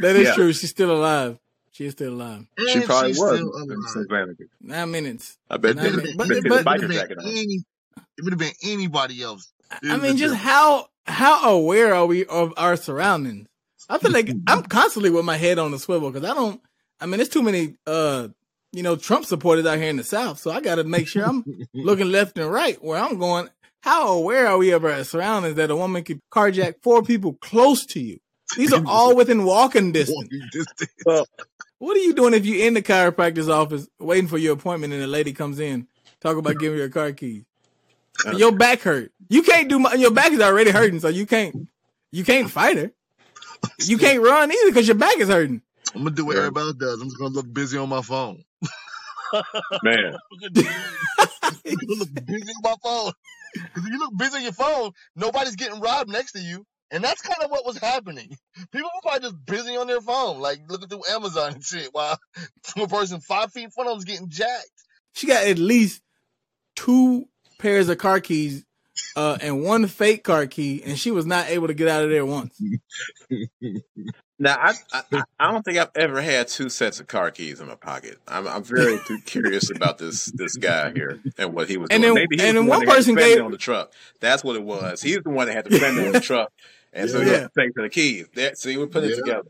[0.00, 0.34] That is Yeah.
[0.34, 0.52] true.
[0.52, 1.38] She's still alive.
[1.72, 2.44] She is still alive.
[2.68, 3.38] She probably she's was.
[3.38, 4.36] still alive.
[4.60, 5.38] Nine minutes.
[5.48, 7.24] I bet Nah, they man, they but- put but- the biker If it would have
[7.24, 7.64] been
[8.18, 9.52] it would have been anybody else.
[9.84, 13.46] I mean, just how how aware are we of our surroundings?
[13.88, 16.60] I feel like I'm constantly with my head on the swivel because I don't.
[17.00, 18.28] I mean, there's too many, uh,
[18.72, 21.24] you know, Trump supporters out here in the South, so I got to make sure
[21.24, 21.44] I'm
[21.74, 23.48] looking left and right where I'm going.
[23.82, 27.86] How aware are we of our surroundings that a woman could carjack four people close
[27.86, 28.20] to you?
[28.56, 30.16] These are all within walking distance.
[30.32, 31.28] Walking distance.
[31.78, 35.02] What are you doing if you're in the chiropractor's office waiting for your appointment and
[35.02, 35.86] a lady comes in,
[36.20, 37.46] talk about giving you a car key?
[38.26, 38.32] Uh.
[38.32, 39.12] Your back hurt.
[39.30, 41.68] You can't do my, your back is already hurting, so you can't
[42.12, 42.90] you can't fight her.
[43.86, 45.62] You can't run either because your back is hurting.
[45.94, 46.42] I'm gonna do what Yeah.
[46.42, 47.00] everybody else does.
[47.00, 48.42] I'm just gonna look busy on my phone.
[49.82, 50.74] Man, I'm gonna
[51.88, 53.12] look busy on my phone.
[53.54, 56.64] Because if you look busy on your phone, nobody's getting robbed next to you.
[56.92, 58.36] And that's kind of what was happening.
[58.72, 62.18] People were probably just busy on their phone, like looking through Amazon and shit, while
[62.80, 64.70] a person five feet in front of them was getting jacked.
[65.14, 66.02] She got at least
[66.76, 67.26] two
[67.60, 68.64] pairs of car keys
[69.16, 72.10] uh, and one fake car key, and she was not able to get out of
[72.10, 72.60] there once.
[74.40, 74.74] now I,
[75.12, 78.18] I I don't think I've ever had two sets of car keys in my pocket.
[78.26, 82.14] I'm I'm very curious about this this guy here and what he was And doing.
[82.16, 83.92] then- Maybe he and was then the one that person gave- on the truck.
[84.18, 85.02] That's what it was.
[85.02, 86.50] He's the one that had the fender on the truck,
[86.92, 87.32] and so he Yeah.
[87.36, 88.26] had to pay for the keys.
[88.34, 89.16] That, see, we put it Yeah.
[89.16, 89.48] together.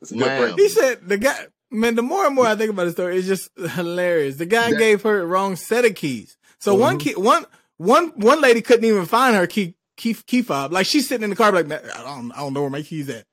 [0.00, 1.46] It's a good He said the guy.
[1.70, 4.36] Man, the more and more I think about the story, it's just hilarious.
[4.36, 4.78] The guy Yeah.
[4.78, 6.38] gave her the wrong set of keys.
[6.58, 7.00] So one Mhm.
[7.00, 7.44] key, one,
[7.76, 10.72] one, one lady couldn't even find her key, key, key fob.
[10.72, 13.08] Like she's sitting in the car, like, I don't, I don't know where my keys
[13.10, 13.24] at.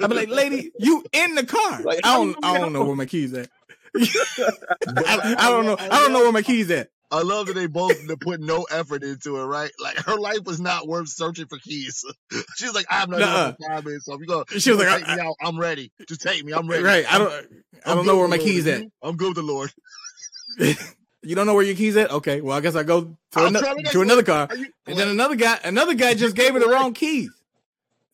[0.00, 1.82] I'd be like, lady, you in the car?
[1.82, 2.80] Like, I how don't, I don't know?
[2.80, 3.48] know where my keys at.
[3.96, 5.76] I, I don't know.
[5.78, 6.88] I don't know where my keys at.
[7.08, 9.70] I love that they both put no effort into it, right?
[9.80, 12.04] Like her life was not worth searching for keys.
[12.56, 13.28] She was like, I have no Nuh-uh.
[13.28, 15.34] idea for five minutes, so if you go, She was like, take I- me out,
[15.40, 15.92] I'm ready.
[16.08, 16.82] Just take me, I'm ready.
[16.82, 17.10] Right.
[17.12, 17.32] I don't,
[17.84, 18.82] I don't know where my the keys at.
[19.02, 19.72] I'm good with the Lord.
[21.22, 22.10] You don't know where your keys at?
[22.10, 22.40] Okay.
[22.40, 24.48] Well, I guess I go to, I'll ano- try the next to another car.
[24.56, 27.30] You- And then another guy, another guy just gave her the wrong keys.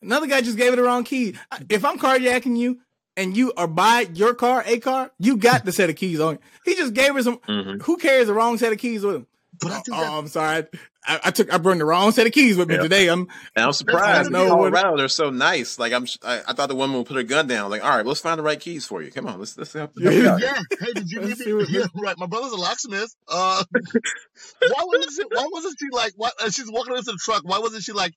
[0.03, 1.35] Another guy just gave it the wrong key.
[1.69, 2.79] If I'm carjacking you
[3.17, 6.39] and you are by your car, a car, you got the set of keys on.
[6.65, 7.37] He just gave her some.
[7.39, 7.81] Mhm.
[7.83, 9.27] Who carries the wrong set of keys with him?
[9.61, 10.65] But I Oh, think oh, that, I'm sorry.
[11.05, 12.81] I, I took I brought the wrong set of keys with me Yeah.
[12.81, 13.07] today.
[13.07, 14.31] I'm And I'm surprised.
[14.31, 15.77] know No, what- Colorado, they're so nice.
[15.77, 17.69] Like I'm, I, I thought the woman would put her gun down.
[17.69, 19.11] Like, all right, let's find the right keys for you.
[19.11, 20.41] Come on, let's let's help you out.
[20.41, 20.59] yeah.
[20.79, 21.65] Hey, did you Let's give me?
[21.69, 22.17] Yeah, right.
[22.17, 23.13] My brother's a locksmith.
[23.27, 25.23] Uh, why wasn't she?
[25.29, 26.13] Why wasn't she like?
[26.15, 27.43] Why, uh, she's walking into the truck.
[27.45, 28.13] Why wasn't she like,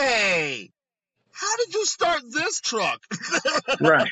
[0.00, 0.70] hey?
[1.32, 3.00] How did you start this truck?
[3.80, 4.08] Right.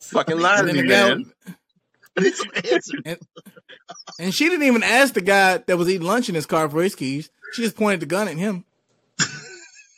[0.00, 1.32] Fucking lying and to me, the man.
[2.18, 3.18] I need some answers.
[4.18, 6.82] and she didn't even ask the guy that was eating lunch in his car for
[6.82, 7.30] his keys.
[7.52, 8.64] She just pointed the gun at him,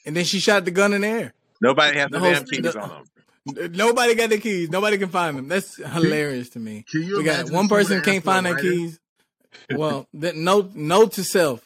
[0.06, 1.32] and then she shot the gun in the air.
[1.60, 3.72] Nobody has The the damn keys the- on them.
[3.72, 4.70] Nobody got the keys.
[4.70, 5.48] Nobody can find them.
[5.48, 6.84] That's hilarious to me.
[6.90, 8.98] Can you We got one if she would've person can't find their keys.
[9.70, 11.63] Well, then note note to self: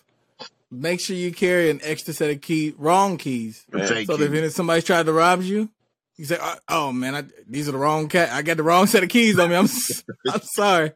[0.70, 3.86] make sure you carry an extra set of key, wrong keys, Man.
[4.06, 4.44] So that it.
[4.44, 5.70] if somebody's tried to rob you,
[6.16, 8.30] you say, "Oh, oh, man, I, these are the wrong cat.
[8.32, 9.56] I got the wrong set of keys on me.
[9.56, 10.92] I'm s- I'm sorry."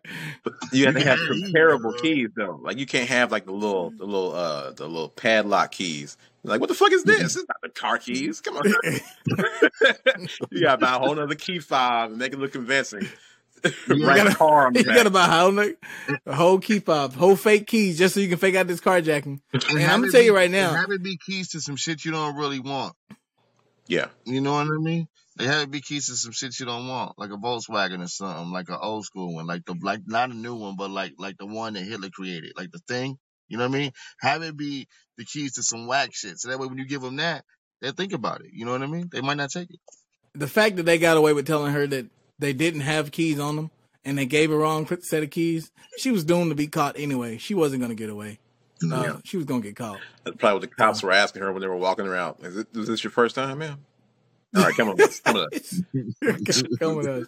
[0.73, 2.59] You have to have comparable keys though.
[2.61, 6.17] Like you can't have like the little, the little, uh, the little padlock keys.
[6.45, 7.37] Like what the fuck is this?
[7.37, 8.41] It's not the car keys.
[8.41, 8.65] Come on.
[10.51, 13.09] you got to buy a whole other key fob and make it look convincing.
[13.89, 14.97] You Write gotta- a car you back.
[14.97, 15.75] got to buy a whole, no-
[16.27, 19.41] a whole key fob, whole fake keys, just so you can fake out this carjacking.
[19.53, 22.05] And I'm gonna it tell you right now, have it be keys to some shit
[22.05, 22.95] you don't really want.
[23.87, 24.07] Yeah.
[24.25, 25.09] You know what I mean?
[25.37, 28.09] They have it be keys to some shit you don't want, like a Volkswagen or
[28.09, 31.15] something, like an old school one, like the like not a new one, but like
[31.19, 33.19] like the one that Hitler created, like the thing.
[33.49, 33.93] You know what I mean?
[34.21, 34.89] Have it be
[35.19, 37.45] the keys to some whack shit, so that way when you give them that,
[37.81, 38.49] they think about it.
[38.53, 39.09] You know what I mean?
[39.13, 39.81] They might not take it.
[40.35, 42.07] the fact that they got away with telling her that
[42.43, 43.71] they didn't have keys on them
[44.05, 47.39] and they gave her wrong set of keys, she was doomed to be caught anyway.
[47.39, 48.39] She wasn't gonna get away.
[48.83, 49.17] Uh, Yeah.
[49.25, 50.01] She was gonna get caught.
[50.25, 52.37] That's probably what the cops were asking her when they were walking around.
[52.45, 53.79] Is, it, is this your first time, ma'am?
[54.55, 54.97] All right, come on.
[54.97, 55.49] let's- Come on.
[56.79, 57.27] Come with us.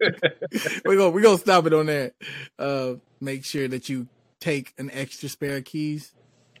[0.84, 2.14] we're gonna we're gonna stop it on that.
[2.58, 4.08] Uh, make sure that you
[4.40, 6.12] take an extra spare of keys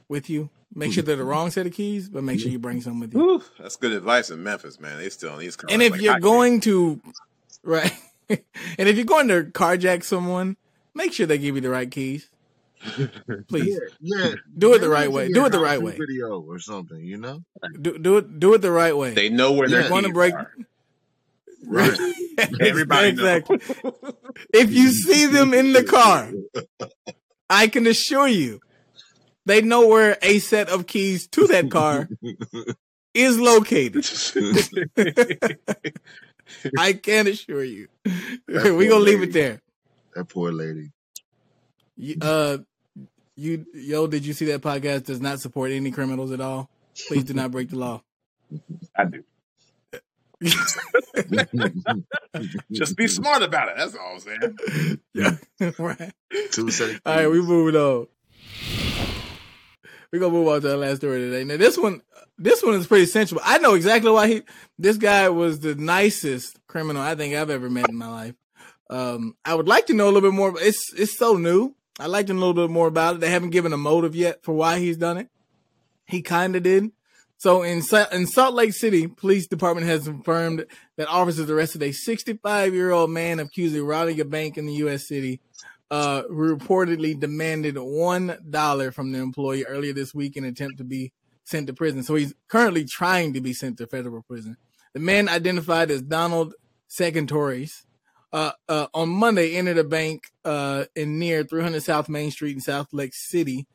[0.08, 0.50] with you.
[0.76, 3.14] Make sure they're the wrong set of keys, but make sure you bring some with
[3.14, 3.20] you.
[3.20, 4.98] Whew, that's good advice in Memphis, man.
[4.98, 5.72] They still on these cars.
[5.72, 6.20] And if like you're hotcakes.
[6.20, 7.00] going to
[7.64, 7.92] right,
[8.28, 8.38] and
[8.88, 10.56] if you're going to carjack someone,
[10.94, 12.30] make sure they give you the right keys.
[13.48, 15.28] Please Yeah, do it the right way.
[15.32, 15.96] Do it the right way.
[15.98, 17.42] Video or something, you know?
[17.80, 19.14] Do, do it do it the right way.
[19.14, 19.80] they know where Yeah.
[19.80, 20.34] they're Going to break.
[21.66, 21.98] Right.
[22.60, 23.58] Everybody exactly.
[23.82, 23.94] knows.
[24.52, 26.30] If you see them in the car,
[27.48, 28.60] I can assure you,
[29.46, 32.06] they know where a set of keys to that car
[33.14, 34.04] is located.
[36.78, 37.88] I can assure you.
[38.48, 39.60] We're gonna leave it there.
[40.14, 40.90] That poor lady.
[41.96, 42.58] You, uh,
[43.36, 45.04] you yo, did you see that podcast?
[45.04, 46.70] Does not support any criminals at all.
[47.08, 48.02] Please do not break the law.
[48.96, 49.24] I do.
[52.72, 53.76] Just be smart about it.
[53.76, 55.00] That's all I'm saying.
[55.14, 55.36] yeah,
[55.78, 56.12] right.
[56.50, 57.00] Two seconds.
[57.06, 58.06] All right, we moving on.
[60.14, 61.42] We're gonna move on to the last story today.
[61.42, 62.00] Now this one,
[62.38, 63.40] this one is pretty sensual.
[63.42, 64.42] I know exactly why he.
[64.78, 68.34] This guy was the nicest criminal I think I've ever met in my life.
[68.88, 70.54] Um, I would like to know a little bit more.
[70.60, 71.74] It's it's so new.
[71.98, 73.22] I'd like to know a little bit more about it.
[73.22, 75.30] They haven't given a motive yet for why he's done it.
[76.06, 76.92] He kind of did.
[77.38, 80.64] So in in Salt Lake City, police department has confirmed
[80.96, 84.74] that officers arrested a 65 year old man accused of robbing a bank in the
[84.74, 85.08] U.S.
[85.08, 85.40] city.
[85.94, 91.12] Uh, reportedly demanded one dollar from the employee earlier this week in attempt to be
[91.44, 92.02] sent to prison.
[92.02, 94.56] So he's currently trying to be sent to federal prison.
[94.92, 96.54] The man identified as Donald
[96.88, 97.86] Secontories,
[98.32, 102.60] uh, uh, on Monday entered a bank uh, in near 300 South Main Street in
[102.60, 103.68] Salt Lake City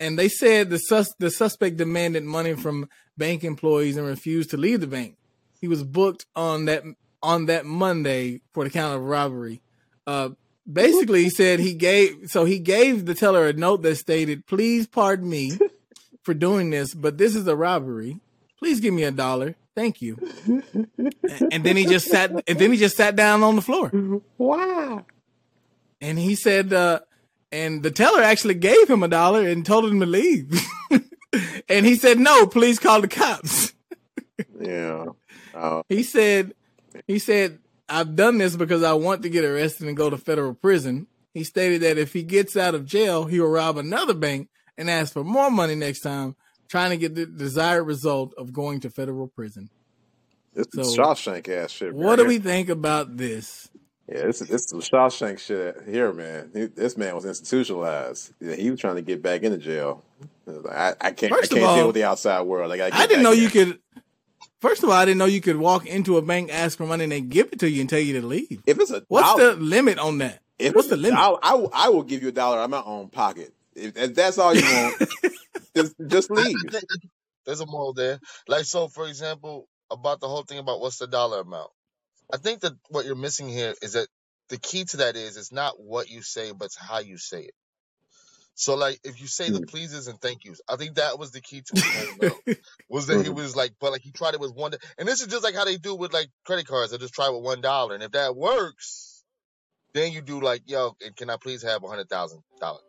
[0.00, 4.56] and they said the sus- the suspect demanded money from bank employees and refused to
[4.56, 5.16] leave the bank.
[5.60, 6.84] He was booked on that
[7.22, 9.60] on that Monday for the count of robbery.
[10.06, 10.30] Uh,
[10.70, 14.86] basically, he said he gave so he gave the teller a note that stated, "Please
[14.86, 15.58] pardon me
[16.22, 18.20] for doing this, but this is a robbery.
[18.58, 20.18] Please give me a dollar, thank you."
[21.52, 23.90] and then he just sat and then he just sat down on the floor.
[24.36, 25.06] Wow.
[26.00, 27.00] And he said, uh,
[27.50, 30.60] and the teller actually gave him a dollar and told him to leave.
[31.68, 33.72] and he said, "No, please call the cops."
[34.60, 35.06] Yeah.
[35.54, 36.54] Uh, he said,
[37.06, 37.58] "He said
[37.88, 41.44] I've done this because I want to get arrested and go to federal prison." He
[41.44, 45.12] stated that if he gets out of jail, he will rob another bank and ask
[45.12, 46.34] for more money next time,
[46.68, 49.70] trying to get the desired result of going to federal prison.
[50.54, 51.94] It's so, Shawshank ass shit.
[51.94, 53.70] What do we think about this?
[54.08, 56.50] Yeah, this is the Shawshank shit here, man.
[56.74, 58.32] This man was institutionalized.
[58.40, 60.02] He was trying to get back into jail.
[60.68, 61.32] I, I can't.
[61.32, 62.72] First I can't all, deal with the outside world.
[62.72, 63.78] I, I didn't know you could.
[64.60, 67.04] First of all, I didn't know you could walk into a bank, ask for money,
[67.04, 68.60] and they give it to you and tell you to leave.
[68.66, 70.40] If it's a what's dollar, the limit on that?
[70.58, 71.18] If what's the limit?
[71.18, 73.54] I, I, I, will give you a dollar out of my own pocket.
[73.76, 75.02] If, if that's all you want,
[75.76, 76.56] just just leave.
[77.46, 78.18] There's a moral there.
[78.48, 81.70] Like so, for example, about the whole thing about what's the dollar amount.
[82.32, 84.08] I think that what you're missing here is that
[84.48, 87.42] the key to that is it's not what you say, but it's how you say
[87.42, 87.54] it.
[88.58, 89.68] So like if you say the mm.
[89.68, 92.58] pleases and thank yous, I think that was the key to it.
[92.88, 95.28] was that he was like, but like he tried it with one, and this is
[95.28, 96.90] just like how they do with like credit cards.
[96.90, 99.22] They just try with one dollar, and if that works,
[99.94, 102.82] then you do like, yo, and can I please have a hundred thousand dollars?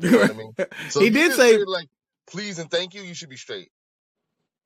[0.00, 0.54] You know what I mean?
[0.90, 1.88] So he did say like
[2.26, 3.02] please and thank you.
[3.02, 3.70] You should be straight.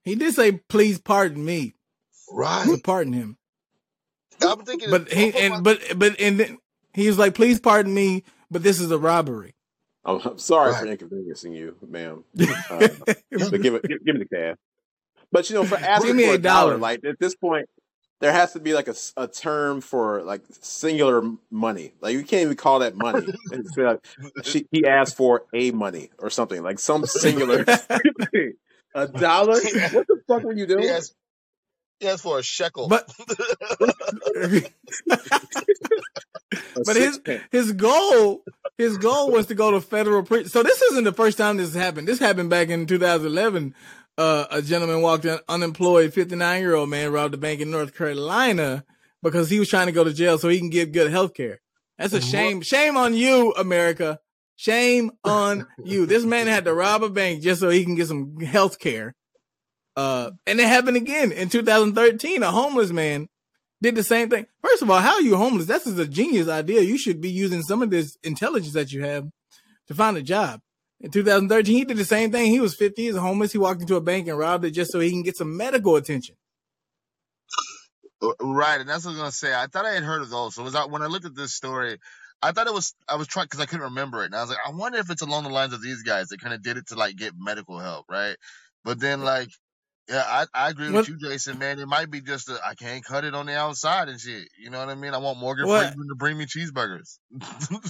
[0.05, 1.75] He did say, please pardon me.
[2.33, 2.65] Right.
[2.65, 3.37] To pardon him.
[4.41, 6.59] I'm thinking, but he and but but and then
[6.95, 9.55] he was like, "Please pardon me, but this is a robbery."
[10.09, 10.81] I'm, I'm sorry right.
[10.81, 12.25] for inconveniencing you, ma'am.
[12.41, 14.57] Uh, but give it, give, give, me the cash.
[15.31, 17.69] But you know, for asking me for a dollar, dollar, like at this point,
[18.21, 21.93] there has to be like a, a term for like singular money.
[22.01, 23.27] Like you can't even call that money.
[23.77, 24.05] like,
[24.43, 27.65] she, he asked for a money or something like some singular.
[28.95, 29.61] a dollar?
[29.61, 30.85] What the fuck were you doing?
[30.85, 31.15] He asked,
[32.01, 32.89] he asked for a shekel.
[32.89, 33.13] But
[36.85, 37.21] but his
[37.51, 38.45] his goal
[38.77, 40.49] his goal was to go to federal prison.
[40.49, 42.07] So this isn't the first time this has happened.
[42.09, 43.75] This happened back in 2011.
[44.17, 47.97] Uh, a gentleman walked in, unemployed 59 year old man robbed a bank in North
[47.97, 48.85] Carolina
[49.23, 51.61] because he was trying to go to jail so he can get good health care.
[51.99, 52.63] That's a shame.
[52.63, 54.21] Shame on you, America.
[54.57, 56.07] Shame on you.
[56.07, 59.15] This man had to rob a bank just so he can get some health care.
[59.99, 62.45] Uh, and it happened again in 2013.
[62.45, 63.29] A homeless man
[63.83, 64.47] did the same thing.
[64.63, 65.67] First of all, how are you homeless?
[65.67, 66.83] That's a genius idea.
[66.83, 69.29] You should be using some of this intelligence that you have
[69.89, 70.61] to find a job.
[71.01, 72.53] In 2013, he did the same thing.
[72.53, 73.03] He was 50.
[73.03, 73.51] He's homeless.
[73.51, 75.97] He walked into a bank and robbed it just so he can get some medical
[75.97, 76.37] attention.
[78.23, 79.53] Uh, right, and that's what I was gonna say.
[79.53, 80.55] I thought I had heard of those.
[80.55, 81.99] So was I, when I looked at this story,
[82.41, 84.51] I thought it was I was trying because I couldn't remember it, and I was
[84.51, 86.77] like, I wonder if it's along the lines of these guys that kind of did
[86.77, 88.37] it to like get medical help, right?
[88.85, 89.49] But then like
[90.09, 91.09] yeah, I, I agree what?
[91.09, 91.59] with you, Jason.
[91.59, 94.49] Man, it might be just I can't cut it on the outside and shit.
[94.59, 95.13] You know what I mean?
[95.13, 97.19] I want Morgan Freeman to bring me cheeseburgers.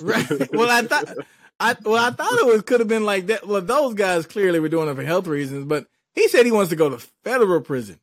[0.02, 0.26] right.
[0.52, 1.16] Well, I thought,
[1.60, 3.46] I well, I thought it was could have been like that.
[3.46, 6.70] Well, those guys clearly were doing it for health reasons, but he said he wants
[6.70, 8.00] to go to federal prison.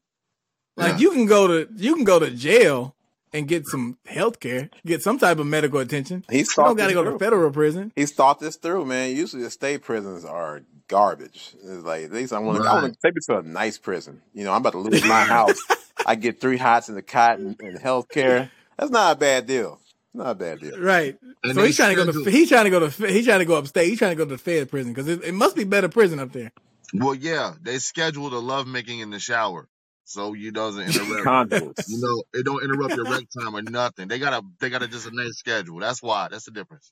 [0.78, 1.00] Like yeah.
[1.00, 2.95] you can go to you can go to jail
[3.36, 6.24] and get some health care, get some type of medical attention.
[6.30, 7.92] He's you don't got to go to federal prison.
[7.96, 9.16] He's thought this through, man.
[9.16, 11.54] Usually the state prisons are garbage.
[11.64, 12.82] It's like at least I want right.
[12.82, 14.22] to take me to a nice prison.
[14.34, 15.60] You know, I'm about to lose my house.
[16.06, 18.50] I get three hots in the cot and, and healthcare.
[18.78, 19.80] That's not a bad deal.
[20.14, 20.80] Not a bad deal.
[20.80, 21.18] Right.
[21.44, 23.40] And so he's trying to go to schedule- he's trying to go to he's trying
[23.40, 23.90] to go upstate.
[23.90, 26.20] He's trying to go to the Fed prison because it, it must be better prison
[26.20, 26.52] up there.
[26.94, 29.68] Well, yeah, they scheduled a lovemaking in the shower,
[30.06, 31.52] so you doesn't interrupt.
[31.52, 34.08] You know, it don't interrupt your rec time or nothing.
[34.08, 35.80] They got a they got a just a nice schedule.
[35.80, 36.28] That's why.
[36.30, 36.92] That's the difference.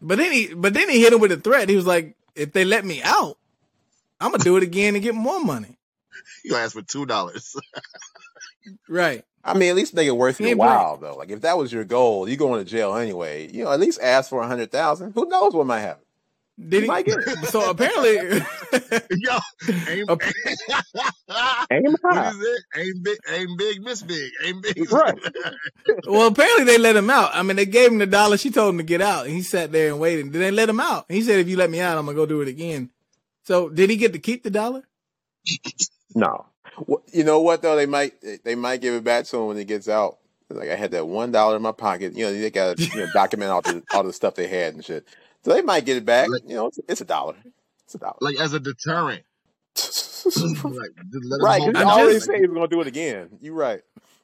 [0.00, 1.68] But then he but then he hit him with a threat.
[1.68, 3.36] He was like, if they let me out,
[4.20, 5.78] I'm gonna do it again and get more money.
[6.44, 7.54] You ask for two dollars.
[8.88, 9.24] Right.
[9.44, 11.16] I mean, at least make it worth your while, though.
[11.16, 13.50] Like if that was your goal, you going to jail anyway.
[13.52, 15.12] You know, at least ask for a hundred thousand.
[15.12, 16.03] Who knows what might happen?
[16.56, 16.88] Did he?
[16.88, 17.46] might get it.
[17.46, 18.14] So apparently,
[19.10, 19.38] Yo,
[19.88, 20.22] aim, Up-
[21.70, 22.30] Aim what high.
[22.30, 22.62] is it?
[22.76, 24.92] Aim big, aim big, miss big, aim big.
[24.92, 25.18] Right.
[26.06, 27.30] well, apparently they let him out.
[27.34, 28.36] I mean, they gave him the dollar.
[28.36, 30.32] She told him to get out, and he sat there and waited.
[30.32, 31.06] Then they let him out.
[31.08, 32.90] He said, "If you let me out, I'm gonna go do it again."
[33.44, 34.82] So did he get to keep the dollar?
[36.16, 36.46] No.
[36.88, 37.74] Wh- You know what though?
[37.74, 38.12] They might
[38.44, 40.18] they might give it back to him when he gets out.
[40.48, 42.16] Like I had that one dollar in my pocket.
[42.16, 44.74] You know, they got to you know, document all the all the stuff they had
[44.74, 45.04] and shit.
[45.44, 46.28] So they might get it back.
[46.28, 47.34] Like- You know, it's, it's a dollar.
[47.84, 48.16] It's a dollar.
[48.20, 49.22] like as a deterrent.
[49.76, 49.82] like,
[50.24, 51.60] just let 'em right?
[51.66, 53.28] Because I'm you already just- say he's gonna do it again.
[53.40, 53.80] You're right.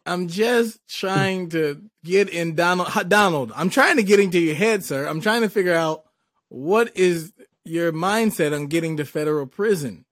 [0.06, 2.88] I'm just trying to get in Donald.
[3.08, 5.06] Donald, I'm trying to get into your head, sir.
[5.06, 6.04] I'm trying to figure out
[6.48, 7.32] what is
[7.64, 10.06] your mindset on getting to federal prison.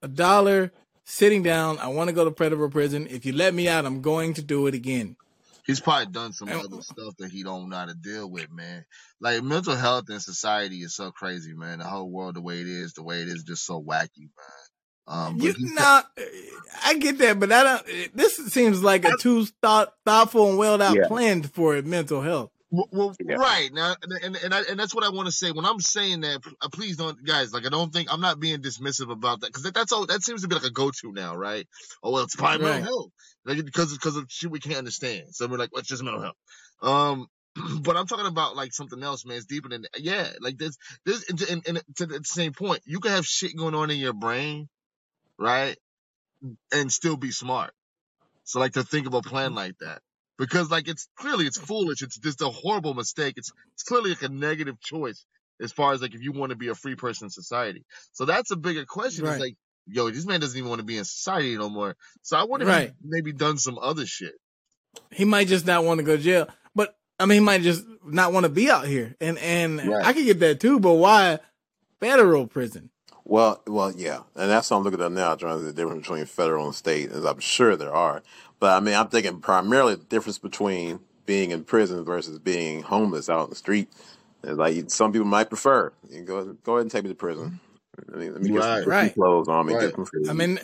[0.00, 0.72] A dollar,
[1.04, 1.78] sitting down.
[1.78, 3.06] I want to go to federal prison.
[3.10, 5.16] If you let me out, I'm going to do it again.
[5.64, 8.84] He's probably done some other stuff that he don't know how to deal with, man.
[9.20, 11.78] Like mental health in society is so crazy, man.
[11.78, 15.06] The whole world, the way it is, the way it is, just so wacky, man.
[15.06, 16.06] Um, You not,
[16.84, 18.14] I get that, but I don't.
[18.16, 21.06] This seems like a too thought, thoughtful and well out Yeah.
[21.08, 22.50] plan for mental health.
[22.72, 23.36] Well, well Yeah.
[23.36, 25.52] right now, and and and, I, and that's what I want to say.
[25.52, 27.52] When I'm saying that, uh, please don't, guys.
[27.52, 30.06] Like, I don't think I'm not being dismissive about that because that, that's all.
[30.06, 31.68] That seems to be like a go-to now, right?
[32.02, 32.76] Oh well, it's probably Right.
[32.76, 33.10] mental health,
[33.44, 35.34] like because because of shit we can't understand.
[35.34, 36.36] So we're like, well, it's just mental health.
[36.82, 37.26] Um,
[37.82, 39.36] but I'm talking about like something else, man.
[39.36, 40.00] It's deeper than that.
[40.00, 43.56] Yeah, like this, this, and, and, and to the same point, you can have shit
[43.56, 44.70] going on in your brain,
[45.38, 45.76] right,
[46.72, 47.72] and still be smart.
[48.44, 50.00] So like to think of a plan like that
[50.38, 52.02] because like it's clearly it's foolish.
[52.02, 53.34] It's just a horrible mistake.
[53.36, 55.24] It's it's clearly like a negative choice
[55.60, 57.84] as far as like if you want to be a free person in society.
[58.12, 59.24] So that's a bigger question.
[59.24, 59.32] Right.
[59.32, 59.54] It's like,
[59.86, 61.96] yo, this man doesn't even want to be in society no more.
[62.22, 62.88] So I wonder if Right.
[62.88, 64.34] he maybe done some other shit.
[65.10, 67.84] He might just not want to go to jail, but I mean, he might just
[68.04, 70.04] not want to be out here, and and Right.
[70.06, 70.80] I could get that too.
[70.80, 71.38] But why
[72.00, 72.90] federal prison?
[73.24, 76.24] Well, well, yeah, and that's what I'm looking at now, trying to the difference between
[76.26, 78.22] federal and state, as I'm sure there are.
[78.58, 83.30] But I mean, I'm thinking primarily the difference between being in prison versus being homeless
[83.30, 83.88] out in the street.
[84.42, 85.92] Is like some people might prefer.
[86.10, 87.60] You go go ahead and take me to prison.
[88.12, 88.82] I mean, let me get Right.
[88.82, 89.14] some Right.
[89.14, 89.82] clothes on me, Right.
[89.86, 90.28] get some food.
[90.28, 90.58] I mean,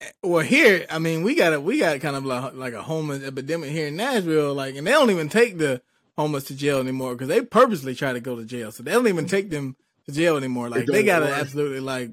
[0.00, 2.82] eh, well, here, I mean, we got a we got kind of like, like a
[2.82, 5.82] homeless epidemic here in Nashville, like, and they don't even take the
[6.16, 9.08] homeless to jail anymore because they purposely try to go to jail, so they don't
[9.08, 10.68] even take them to jail anymore.
[10.70, 12.12] Like, they gotta want- absolutely like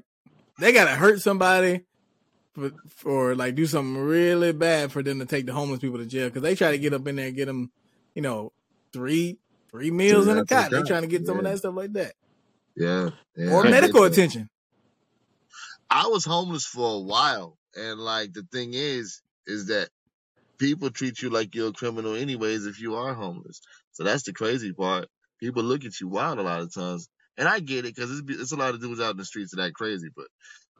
[0.58, 1.82] they gotta hurt somebody.
[2.54, 6.06] For, for like do something really bad for them to take the homeless people to
[6.06, 7.72] jail because they try to get up in there and get them,
[8.14, 8.52] you know,
[8.92, 9.38] three
[9.72, 10.70] three meals in a cot.
[10.70, 12.12] They trying to get some of that stuff like that
[12.76, 13.10] Yeah.
[13.36, 14.48] yeah or medical attention.
[15.90, 19.88] I was homeless for a while, and like the thing is, is that
[20.58, 23.60] people treat you like you're a criminal anyways if you are homeless.
[23.92, 25.08] So that's the crazy part.
[25.40, 27.08] People look at you wild a lot of times,
[27.38, 29.54] and I get it because it's, it's a lot of dudes out in the streets
[29.54, 30.08] that act crazy.
[30.14, 30.26] But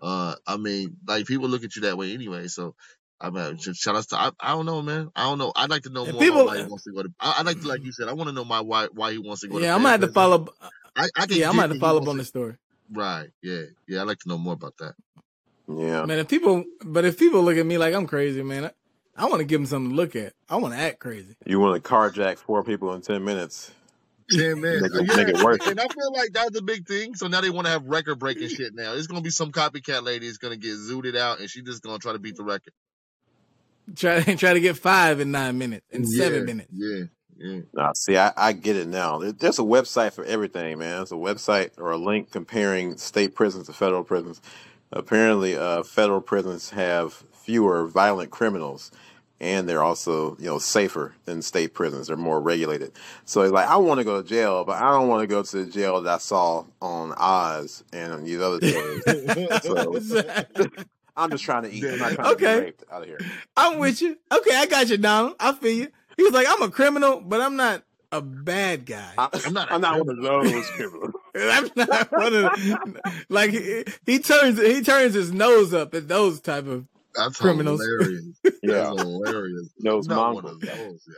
[0.03, 2.49] uh, I mean, like people look at you that way anyway.
[2.49, 2.75] So
[3.21, 5.11] I mean, sh- shout out to I, I don't know, man.
[5.17, 5.53] I don't know.
[5.57, 7.09] I'd like to know more people- about why he wants to go to.
[7.21, 9.19] I, I'd like to, like you said, I want to know my why why he
[9.19, 9.59] wants to go.
[9.59, 10.49] Yeah, to I'm gonna have to follow.
[10.97, 12.57] I, I can Yeah, I'm gonna have to follow up on the story.
[12.93, 13.31] Right.
[13.43, 13.63] Yeah.
[13.89, 14.01] Yeah.
[14.03, 14.95] I'd like to know more about that.
[15.69, 18.71] yeah, Man, if people, but if people look at me like I'm crazy, man, I,
[19.17, 20.35] I want to give them something to look at.
[20.49, 21.35] I want to act crazy.
[21.47, 23.71] you want to carjack four people in ten minutes?
[24.31, 24.83] Yeah, man.
[24.83, 25.17] Make it- yeah.
[25.17, 25.69] make it worth it.
[25.73, 27.15] And I feel like that's a big thing.
[27.15, 28.95] So now they want to have record breaking shit now.
[28.95, 31.99] It's gonna be some copycat lady that's gonna get zooted out and she just gonna
[31.99, 32.73] try to beat the record.
[33.97, 36.71] Try try to get five in nine minutes, in seven Yeah, minutes.
[36.73, 37.05] Yeah,
[37.37, 37.61] yeah.
[37.75, 39.19] Nah, see, I, I get it now.
[39.19, 40.97] There's a website for everything, man.
[40.97, 44.41] There's a website or a link comparing state prisons to federal prisons.
[44.93, 48.91] Apparently, uh, federal prisons have fewer violent criminals,
[49.45, 52.07] and they're also, you know, safer than state prisons.
[52.09, 52.93] They're more regulated.
[53.27, 55.43] So it's like, I want to go to jail, but I don't want to go
[55.43, 59.03] to the jail that I saw on Oz and on these other shows.
[59.63, 60.69] so
[61.17, 61.85] I'm just trying to eat.
[61.85, 62.59] I'm not trying to Okay.
[62.59, 63.21] be raped out of here.
[63.57, 64.17] I'm with you.
[64.33, 65.37] Okay, I got you, Donald.
[65.39, 65.89] I feel you.
[66.17, 67.83] He was like, I'm a criminal, but I'm not
[68.13, 69.13] a bad guy.
[69.19, 71.13] I, I'm not a I'm not one of those criminals.
[71.37, 76.41] I'm not one of like he, he turns he turns his nose up at those
[76.41, 77.81] type of That's Criminals.
[77.81, 78.25] hilarious.
[78.63, 79.69] Yeah, That's hilarious.
[79.79, 80.63] those Not one mongrels.
[80.63, 81.01] of those.
[81.07, 81.15] Yeah.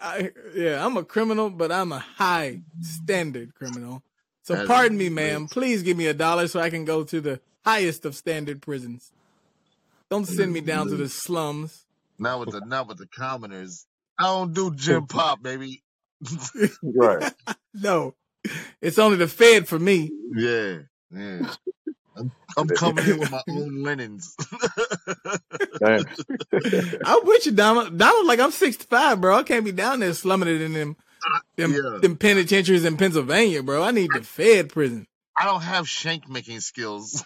[0.00, 4.02] I, yeah, I'm a criminal, but I'm a high standard criminal.
[4.42, 5.14] So That is pardon me, great.
[5.32, 5.46] ma'am.
[5.48, 9.10] Please give me a dollar so I can go to the highest of standard prisons.
[10.10, 11.84] Don't send me down to the slums.
[12.18, 13.86] Not with the not with the commoners.
[14.18, 15.82] I don't do gym pop, baby.
[16.82, 17.32] Right.
[17.78, 18.14] No,
[18.80, 20.10] it's only the Fed for me.
[20.34, 20.78] Yeah,
[21.10, 21.52] yeah.
[22.16, 24.34] I'm, I'm coming in with my own linens.
[25.82, 27.96] I'm with you, Donald.
[27.98, 29.36] Donald, like I'm 65, bro.
[29.36, 30.96] I can't be down there slumming it in them,
[31.56, 31.98] them, Yeah.
[32.00, 33.82] them penitentiaries in Pennsylvania, bro.
[33.82, 35.06] I need the Fed prison.
[35.38, 37.22] I don't have shank making skills.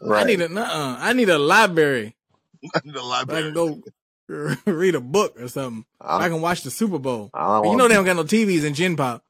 [0.00, 0.22] Right.
[0.22, 2.16] I need a, uh, I need a library.
[2.74, 3.82] I need a where I can go
[4.66, 5.84] read a book or something.
[6.00, 7.30] I, I can watch the Super Bowl.
[7.34, 7.78] You want.
[7.78, 9.22] know they don't got no TVs in Gen Pop.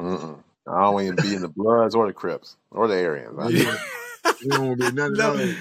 [0.00, 0.42] Mm-mm.
[0.66, 3.38] I don't even be in the Bloods or the Crips or the Aryans.
[3.38, 3.76] I, Yeah.
[4.42, 5.34] You don't be nothing No.
[5.34, 5.54] else.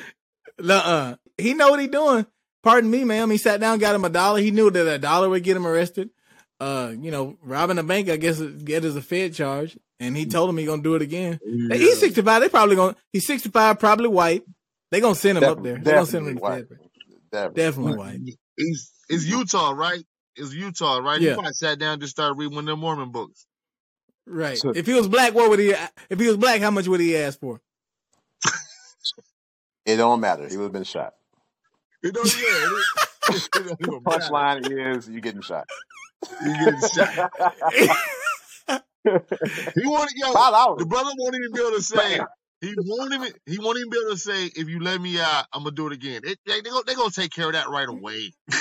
[0.60, 1.16] Nuh-uh.
[1.38, 2.26] He know what he doing.
[2.64, 3.30] Pardon me, ma'am.
[3.32, 4.40] He sat down, got him a dollar.
[4.40, 6.10] He knew that a dollar would get him arrested.
[6.60, 9.78] Uh, you know, robbing a bank, I guess, get as a Fed charge.
[10.02, 11.40] And he told him he gonna do it again.
[11.46, 11.76] Yeah.
[11.78, 12.42] He's 65.
[12.42, 12.96] They probably gonna.
[13.14, 14.44] He's 65, probably white.
[14.92, 15.78] They gonna send him up there.
[15.78, 16.68] They gonna send him to the white.
[16.68, 16.80] Fed.
[17.32, 17.64] Definitely.
[17.64, 18.20] Definitely white.
[18.58, 20.04] He's it's Utah, right?
[20.36, 21.20] It's Utah, right?
[21.22, 21.30] Yeah.
[21.32, 23.46] He probably sat down and just started reading one of them Mormon books.
[24.26, 24.58] Right.
[24.58, 25.74] So- If he was black, what would he?
[26.10, 27.62] If he was black, how much would he ask for?
[29.86, 30.47] It don't matter.
[30.47, 31.14] He would have been shot.
[32.04, 32.32] You know, yeah.
[32.34, 32.86] it-
[33.36, 34.26] it don't even matter.
[34.26, 35.68] Punchline is you getting shot.
[36.45, 37.32] You getting shot.
[39.06, 40.34] He wanted yo.
[40.34, 40.80] Five dollars.
[40.80, 42.20] The brother won't even be able to say.
[42.62, 43.32] He won't even.
[43.45, 44.45] He won't even be able to say.
[44.56, 46.22] If you let me out, I'm gonna do it again.
[46.26, 48.34] It, they they gonna, they gonna take care of that right away.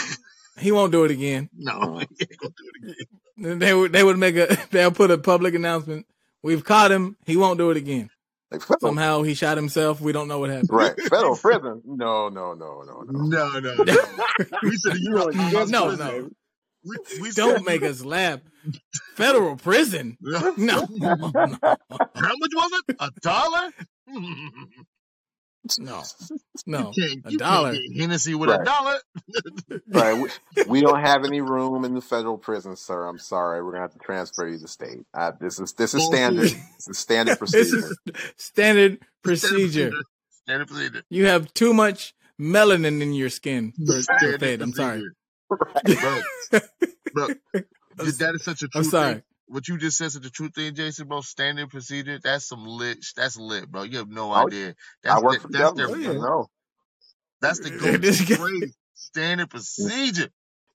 [0.59, 1.49] He won't do it again.
[1.57, 2.97] No, he ain't gonna do it
[3.37, 3.59] again.
[3.61, 3.93] They would.
[3.93, 4.57] They would make a.
[4.73, 6.07] They'll put a public announcement.
[6.43, 7.17] We've caught him.
[7.27, 8.11] He won't do it again.
[8.51, 10.01] Like, federal, Somehow he shot himself.
[10.01, 10.71] We don't know what happened.
[10.71, 10.99] right.
[11.11, 11.83] Federal prison.
[11.85, 13.29] No, no, no, no, no.
[13.29, 13.85] No, no, no.
[14.63, 15.27] we said you know,
[15.67, 16.31] No, no.
[16.85, 18.41] We, we Don't said, make us laugh.
[19.17, 20.17] Federal prison.
[20.21, 20.55] No.
[20.57, 20.87] No.
[20.91, 21.15] no.
[21.15, 22.97] How much was it?
[23.01, 23.71] A dollar?
[25.79, 26.03] No.
[26.67, 26.93] No.
[26.97, 27.73] You A dollar.
[27.73, 28.99] can't Hennessy with a dollar.
[29.89, 30.21] Right.
[30.21, 33.07] We, we don't have any room in the federal prison, sir.
[33.07, 33.63] I'm sorry.
[33.63, 34.99] We're gonna have to transfer you to state.
[35.15, 36.45] Uh, this is this is standard.
[36.49, 37.79] This is standard This procedure.
[37.79, 37.99] is
[38.37, 39.93] standard procedure.
[40.43, 41.03] Standard procedure.
[41.11, 45.03] You have too much melanin in your skin for, for Standard I'm sorry.
[45.49, 46.69] procedure.
[47.15, 49.15] Bro, bro, that is such a true I'm sorry.
[49.15, 49.23] thing.
[49.49, 51.21] What you just said, such the truth thing, Jason, bro.
[51.23, 52.19] Standard procedure.
[52.23, 53.05] That's some lit.
[53.17, 53.83] That's lit, bro.
[53.83, 54.75] You have no I- idea.
[55.03, 55.99] That's I work their, for the that's their.
[55.99, 56.13] Yeah.
[56.19, 56.47] No.
[57.41, 57.71] that's the
[58.01, 58.77] This go-to phrase.
[58.95, 60.29] Standard procedure.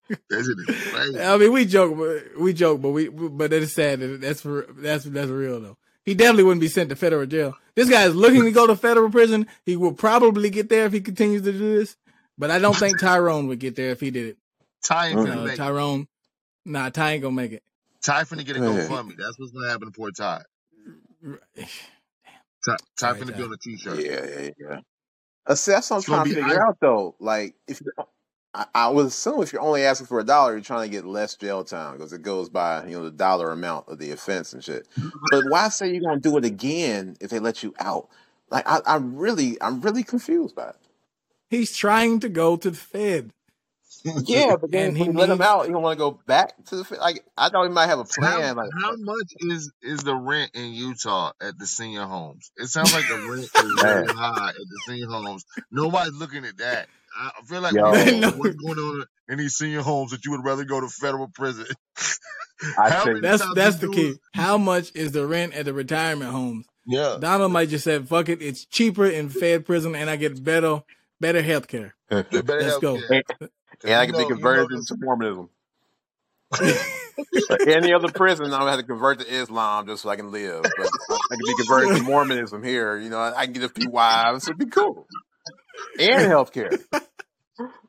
[0.09, 0.75] That shit
[1.09, 1.15] is.
[1.21, 3.99] I mean, we joke, but we joke, but we, but it is sad.
[3.99, 5.77] that That's for that's that's real though.
[6.05, 7.55] He definitely wouldn't be sent to federal jail.
[7.75, 9.47] This guy is looking to go to federal prison.
[9.65, 11.95] He will probably get there if he continues to do this.
[12.37, 14.37] But I don't think Tyrone would get there if he did it.
[14.83, 15.57] Ty ain't finna Uh, make it.
[15.57, 16.07] Tyrone,
[16.65, 17.63] nah, Ty ain't gonna make it.
[18.03, 18.65] Ty finna get a Yeah.
[18.87, 19.15] GoFundMe.
[19.17, 20.41] That's what's gonna happen to poor Ty.
[21.25, 21.65] Ty,
[22.65, 23.37] Ty Sorry, finna Ty.
[23.37, 23.99] be on a t-shirt.
[23.99, 24.79] Yeah, yeah, yeah.
[25.45, 27.15] Uh, see, that's what I'm It's trying to figure I- out, though.
[27.19, 27.81] Like, if
[28.53, 31.05] I, I would assume if you're only asking for a dollar, you're trying to get
[31.05, 34.53] less jail time because it goes by you know the dollar amount of the offense
[34.53, 34.87] and shit.
[35.31, 38.09] But why say you're gonna do it again if they let you out?
[38.49, 40.75] Like, I, I'm really, I'm really confused by it.
[41.49, 43.31] He's trying to go to the Fed.
[44.03, 46.53] Yeah, but then And he you let him out, you don't want to go back
[46.65, 47.23] to the fi- like.
[47.37, 48.55] I thought he might have a How, plan.
[48.57, 52.51] Like, how much is is the rent in Utah at the senior homes?
[52.57, 54.15] It sounds like the rent is very Man.
[54.15, 55.45] high at the senior homes.
[55.71, 56.87] Nobody's looking at that.
[57.17, 57.91] I I feel like Yo.
[57.91, 58.37] we know No.
[58.37, 61.65] what's going on in these senior homes that you would rather go to federal prison.
[62.77, 64.13] I How think- That's that's the do key.
[64.33, 66.65] How much is the rent at the retirement homes?
[66.85, 67.17] Yeah.
[67.19, 70.81] Donald might just say, "Fuck it, it's cheaper in Fed prison, and I get better
[71.21, 72.99] better health care." Better Let's help go.
[73.83, 73.89] You.
[73.91, 75.49] and I You can be know- you converted know into Mormonism.
[77.67, 80.61] Any other prison, I'm gonna have to convert to Islam just so I can live.
[80.77, 80.87] But
[81.31, 82.97] I can be converted to Mormonism here.
[82.97, 84.47] You know, I can get a few wives.
[84.47, 85.07] It'd be cool.
[85.99, 86.79] And healthcare.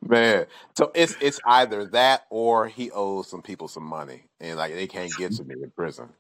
[0.06, 4.74] Man, so it's it's either that or he owes some people some money, and like
[4.74, 6.10] they can't get to me in prison.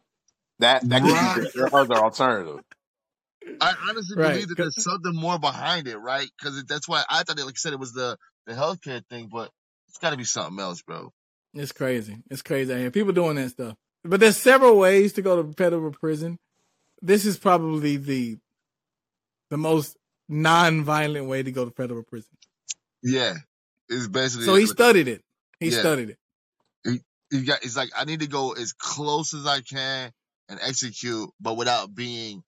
[0.60, 1.08] That that could
[1.44, 2.60] be the other alternative.
[3.60, 4.32] I honestly Right.
[4.32, 6.28] believe that there's something more behind it, right?
[6.38, 8.16] Because that's why I thought, it, like I said, it was the
[8.46, 9.50] the healthcare thing, but
[9.94, 11.12] it's got to be something else, bro.
[11.54, 12.16] It's crazy.
[12.28, 12.90] It's crazy out here.
[12.90, 13.76] People doing that stuff.
[14.02, 16.36] But there's several ways to go to federal prison.
[17.00, 18.38] This is probably the
[19.50, 19.96] the most
[20.28, 22.36] non-violent way to go to federal prison.
[23.04, 23.34] Yeah,
[23.88, 24.46] it's basically.
[24.46, 25.22] So he studied it.
[25.60, 25.78] He Yeah.
[25.78, 27.02] studied it.
[27.30, 30.10] He got it's like I need to go as close as I can
[30.48, 32.42] and execute, but without being,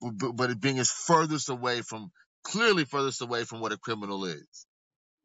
[0.00, 2.12] but, but it being as furthest away from
[2.44, 4.66] clearly furthest away from what a criminal is.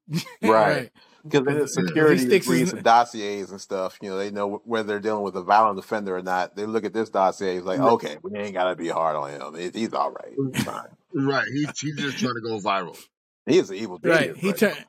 [0.41, 0.91] Right.
[1.30, 3.97] Because the security his- reads the dossiers and stuff.
[4.01, 6.55] You know, they know whether they're dealing with a violent offender or not.
[6.55, 7.91] They look at this dossier, it's like, Right.
[7.93, 9.71] okay, we ain't gotta be hard on him.
[9.73, 10.34] He's all right.
[10.53, 10.88] He's fine.
[11.13, 11.47] Right.
[11.47, 12.97] He, he's just trying to go viral.
[13.45, 14.19] He is an evil genius.
[14.19, 14.38] Right.
[14.38, 14.86] He right turned.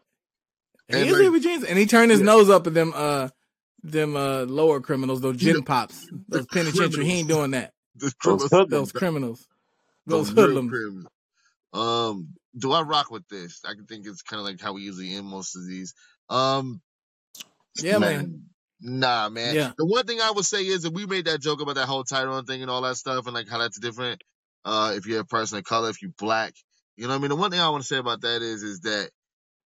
[0.89, 2.27] He is like- evil genius, and he turned his Yeah.
[2.27, 3.29] nose up at them, uh,
[3.85, 7.05] them uh lower criminals, those gen pops, those penitentiary.
[7.05, 7.73] He ain't doing that.
[7.95, 9.49] Those criminals- Those criminals,
[10.07, 10.71] those hoodlums.
[10.71, 11.07] criminals.
[11.73, 13.61] Um, do I rock with this?
[13.65, 15.95] I can think it's kind of like how we usually end most of these.
[16.31, 16.81] Um,
[17.77, 18.45] Yeah, man.
[18.81, 19.55] Nah, man.
[19.55, 19.73] Yeah.
[19.77, 22.05] The one thing I would say is that we made that joke about that whole
[22.05, 24.23] Tyrone thing and all that stuff, and like how that's different.
[24.65, 26.55] Uh, if you're a person of color, if you're black,
[26.97, 27.31] you know what I mean.
[27.31, 29.11] The one thing I want to say about that is, is that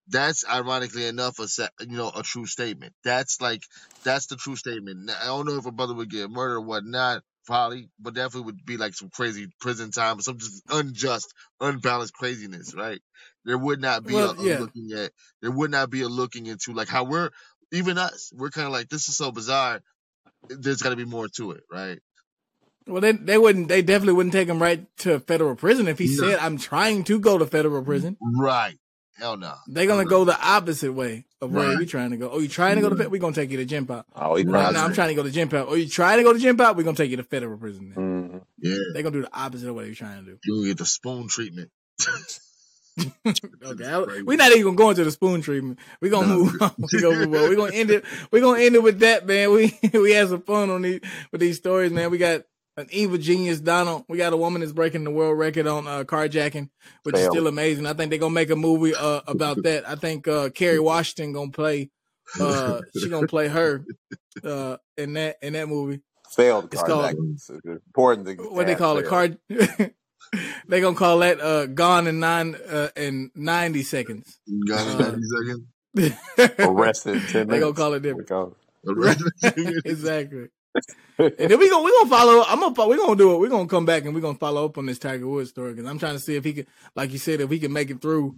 [0.08, 2.94] that's ironically enough a se- you know a true statement.
[3.04, 3.62] That's like
[4.04, 5.10] that's the true statement.
[5.10, 8.64] I don't know if a brother would get murdered or whatnot, probably, but definitely would
[8.64, 13.00] be like some crazy prison time or some just unjust, unbalanced craziness, right?
[13.44, 14.58] There would not be Well, a, yeah.
[14.60, 15.12] looking at.
[15.40, 17.30] There would not be a looking into like how we're
[17.72, 18.30] even us.
[18.34, 19.80] We're kind of like this is so bizarre.
[20.48, 21.98] There's got to be more to it, right?
[22.86, 23.68] Well, they they wouldn't.
[23.68, 26.14] They definitely wouldn't take him right to federal prison if he No.
[26.28, 28.76] said, "I'm trying to go to federal mm, prison." Right.
[29.16, 29.54] Hell no.
[29.68, 31.78] They're gonna go the opposite way of where Right.
[31.78, 32.30] we trying to go.
[32.30, 32.94] Oh, you trying to go to?
[32.94, 33.02] Right.
[33.04, 34.06] Fed- we gonna take you to gen pop.
[34.16, 34.46] Oh, he Right.
[34.46, 34.80] No, probably.
[34.80, 35.66] I'm trying to go to gen pop.
[35.68, 36.76] Oh, you trying to go to gen pop?
[36.76, 37.92] We're gonna take you to federal prison.
[37.94, 38.30] Then.
[38.30, 38.42] Mhm.
[38.60, 38.76] Yeah.
[38.94, 40.38] They're gonna do the opposite of what you're trying to do.
[40.44, 41.70] You get the spoon treatment.
[43.64, 45.78] Okay, we're not even going to the spoon treatment.
[46.02, 46.44] We're gonna No.
[46.44, 46.72] move on.
[46.92, 47.48] We're gonna move on.
[47.48, 48.04] We're gonna end it.
[48.30, 49.50] We're gonna end it with that, man.
[49.50, 52.10] We we had some fun on these with these stories, man.
[52.10, 52.42] We got
[52.76, 54.04] an evil genius, Donald.
[54.08, 56.70] We got a woman that's breaking the world record on uh, carjacking,
[57.02, 57.86] which is still amazing.
[57.86, 59.88] I think they're gonna make a movie uh, about that.
[59.88, 61.90] I think uh, Kerry Washington gonna play.
[62.40, 63.84] Uh, she gonna play her
[64.44, 66.00] uh, in that in that movie.
[66.30, 67.34] Failed It's called- carjacking.
[67.34, 69.06] It's important to What they add call it?
[69.06, 69.28] Car.
[70.66, 74.38] they gonna call that uh, gone in nine uh, in ninety seconds.
[74.66, 75.22] Got it, Uh, 90
[75.94, 76.58] seconds.
[76.58, 78.28] Arrested ten They gonna call it different.
[78.28, 78.56] call
[79.84, 80.48] exactly.
[81.18, 82.44] And then we gonna we gonna follow.
[82.46, 83.38] I'm gonna we gonna do it.
[83.38, 85.88] We're gonna come back and we're gonna follow up on this Tiger Woods story because
[85.88, 86.66] I'm trying to see if he can,
[86.96, 88.36] like you said, if he can make it through.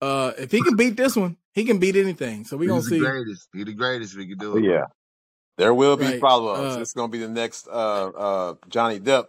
[0.00, 2.44] Uh, if he can beat this one, he can beat anything.
[2.44, 2.98] So we gonna the see.
[2.98, 3.48] greatest.
[3.54, 4.64] He the greatest if he can do it.
[4.64, 4.86] Yeah.
[5.58, 6.20] There will be Right.
[6.20, 6.76] follow ups.
[6.76, 9.26] Uh, it's going to be the next uh, uh, Johnny Depp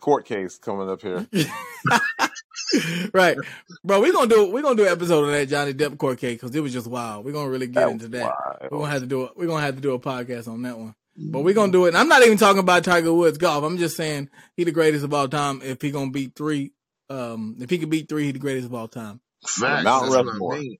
[0.00, 1.26] court case coming up here.
[3.14, 3.36] right,
[3.84, 4.00] bro.
[4.00, 6.54] We're gonna do we're gonna do an episode on that Johnny Depp court case because
[6.54, 7.24] it was just wild.
[7.24, 8.22] We're gonna really get That into that.
[8.24, 8.58] wild.
[8.70, 9.32] We're gonna have to do it.
[9.36, 10.94] We're gonna have to do a podcast on that one.
[11.30, 11.88] But we're gonna do it.
[11.88, 13.64] And I'm not even talking about Tiger Woods golf.
[13.64, 15.60] I'm just saying he the greatest of all time.
[15.62, 16.72] If he gonna beat three,
[17.10, 19.20] um, if he can beat three, he the greatest of all time.
[19.46, 19.84] Facts.
[19.84, 20.78] Mount That's what I mean.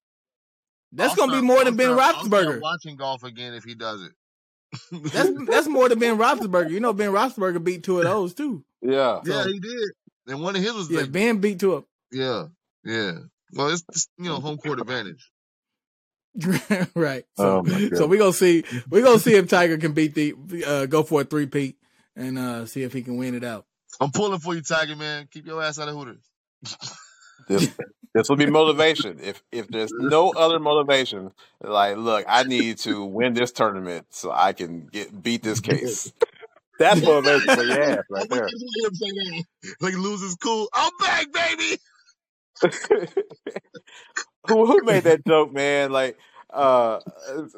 [0.93, 2.61] That's I'll gonna be more I'll than Ben start- I'll start Roethlisberger.
[2.61, 4.13] Watching golf again if he does it.
[5.13, 6.71] That's that's more than Ben Roethlisberger.
[6.71, 8.65] You know, Ben Roethlisberger beat two of those too.
[8.83, 9.21] Yeah.
[9.25, 9.91] yeah, he did.
[10.27, 11.85] And one of his was Yeah, like, Ben beat two of.
[12.11, 12.47] yeah,
[12.85, 13.13] yeah.
[13.55, 15.31] Well, it's, it's you know home court advantage.
[16.95, 17.25] right.
[17.37, 20.35] So, Oh, my so we gonna see we gonna see if Tiger can beat the
[20.67, 21.77] uh, go for a three peat
[22.17, 23.67] and uh, see if he can win it out.
[24.01, 25.29] I'm pulling for you, Tiger man.
[25.31, 26.25] Keep your ass out of Hooters.
[27.49, 27.69] This,
[28.15, 29.19] this will be motivation.
[29.21, 34.31] If if there's no other motivation, like, look, I need to win this tournament so
[34.31, 36.13] I can get beat this case.
[36.79, 38.49] That's motivation for your ass right there.
[39.81, 40.69] like loses cool.
[40.73, 41.79] I'm back, baby.
[44.49, 45.93] who who made that joke, man?
[45.93, 46.19] Like,
[46.53, 47.01] uh,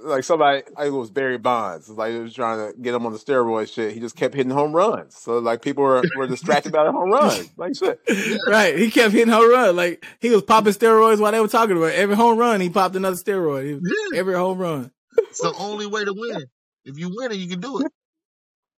[0.03, 1.89] like somebody, I think it was Barry Bonds.
[1.89, 3.93] Like, he was trying to get him on the steroid shit.
[3.93, 5.17] He just kept hitting home runs.
[5.17, 7.51] So, like, people were, were distracted by the home runs.
[7.57, 8.01] Like, shit.
[8.49, 8.79] right.
[8.79, 9.75] He kept hitting home run.
[9.77, 11.97] Like he was popping steroids while they were talking about it.
[11.97, 12.61] every home run.
[12.61, 13.81] He popped another steroid.
[13.81, 14.91] Was- Yeah, every home run.
[15.19, 16.45] it's the only way to win.
[16.85, 17.91] If you win it, you can do it.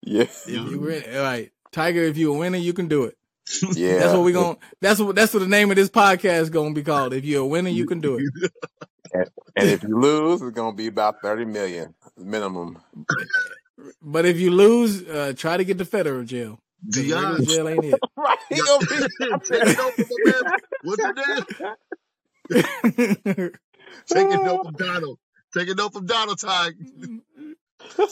[0.03, 0.21] Yeah.
[0.23, 2.01] If you win, all right, Tiger.
[2.03, 3.17] If you're a winner, you can do it.
[3.73, 3.99] Yeah.
[3.99, 6.73] That's what we're going That's what that's what the name of this podcast is gonna
[6.73, 7.13] be called.
[7.13, 8.23] If you're a winner, you can do it.
[9.55, 12.77] And if you lose, it's going to be about 30 million minimum.
[14.01, 16.59] But if you lose, uh, try to get to federal jail.
[16.93, 17.99] regular Dion, jail ain't it.
[18.17, 18.37] Right.
[18.49, 18.95] He gonna be-
[19.39, 20.43] take it over from man.
[20.83, 21.13] What's your
[23.37, 23.51] name?
[24.07, 25.19] Take it over from Donald.
[25.57, 26.75] Take it over from Donald, Tiger.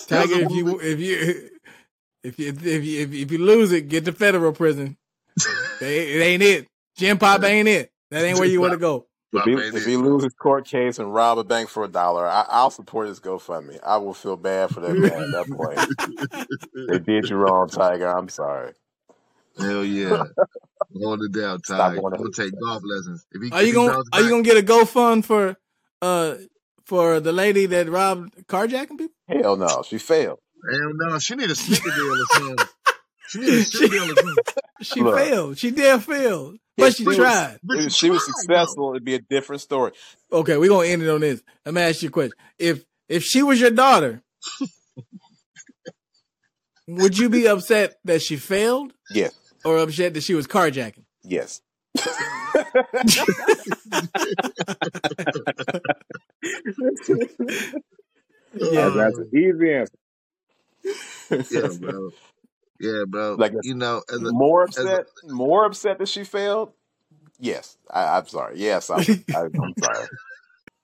[0.07, 1.49] Tiger, if you if you
[2.23, 4.97] if you if you if you, if you lose it, get to federal prison.
[5.79, 6.67] They, it ain't it.
[6.97, 7.91] Gen pop ain't it.
[8.11, 9.07] That ain't where you want to go.
[9.35, 12.45] If he, if he loses court case and rob a bank for a dollar, I,
[12.49, 13.79] I'll support his GoFundMe.
[13.83, 15.79] I will feel bad for that man at that point.
[16.87, 18.07] They did you wrong, Tiger.
[18.07, 18.73] I'm sorry.
[19.59, 20.23] Hell yeah.
[21.01, 21.95] Hold it down, Stop Ty.
[21.99, 23.25] going Go to- take golf lessons.
[23.31, 25.55] If he, Are you gonna Are you gonna get a GoFund for
[26.01, 26.35] uh
[26.85, 29.15] for the lady that robbed carjacking people?
[29.27, 30.39] Hell no, she failed.
[30.71, 32.67] Hell no, she need a sneaker deal or something.
[33.29, 34.43] She need a shoe deal or something.
[34.83, 35.17] She Look.
[35.17, 35.57] failed.
[35.57, 37.59] She did fail, but If she she was- tried.
[37.63, 39.91] But If you she was tried, successful, it'd be a different story.
[40.31, 41.41] Okay, we're gonna end it on this.
[41.65, 42.33] Let me ask you a question.
[42.59, 44.21] If if she was your daughter,
[46.87, 49.33] would you be upset that she failed Yes,
[49.65, 51.05] or upset that she was carjacking?
[51.23, 51.61] yes.
[58.55, 58.89] Yeah.
[58.89, 59.97] That's an easy answer.
[61.51, 62.11] Yeah, bro.
[62.83, 63.35] Yeah, bro.
[63.39, 66.73] Like, you know, as a, more as a- upset, more upset that she failed.
[67.39, 68.59] Yes, I, I'm sorry.
[68.59, 68.99] Yes, I'm,
[69.35, 70.07] I, I'm sorry.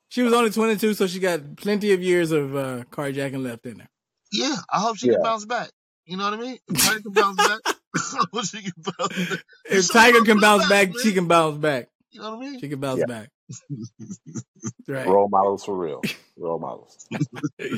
[0.09, 3.79] She was only 22, so she got plenty of years of uh, carjacking left in
[3.79, 3.87] her.
[4.31, 5.13] yeah, I hope she Yeah.
[5.15, 5.69] can bounce back.
[6.05, 6.57] You know what I mean?
[6.67, 7.59] If Tiger can bounce back.
[7.95, 9.39] I hope she can bounce back.
[9.65, 10.87] If Tiger can bounce man.
[10.87, 11.89] back, she can bounce back.
[12.11, 12.59] You know what I mean?
[12.59, 13.05] She can bounce Yeah.
[13.05, 13.29] back.
[13.49, 15.07] That's right.
[15.07, 16.01] Role models for real.
[16.37, 17.07] Role models.
[17.11, 17.69] All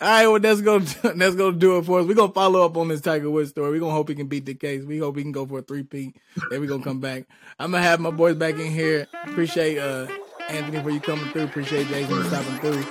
[0.00, 0.84] right, well that's gonna
[1.14, 2.06] that's gonna do it for us.
[2.06, 3.70] We're gonna follow up on this Tiger Woods story.
[3.70, 4.84] We're gonna hope he can beat the case.
[4.84, 6.14] We hope he can go for a three P.
[6.50, 7.24] Then we're gonna come back.
[7.58, 9.06] I'm gonna have my boys back in here.
[9.24, 10.06] Appreciate uh
[10.48, 11.44] Anthony for you coming through.
[11.44, 12.84] Appreciate Jason for stopping through.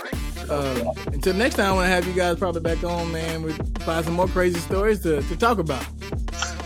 [0.49, 3.43] Uh, until next time, I want to have you guys probably back on, man.
[3.43, 3.51] We
[3.81, 5.85] find some more crazy stories to, to talk about.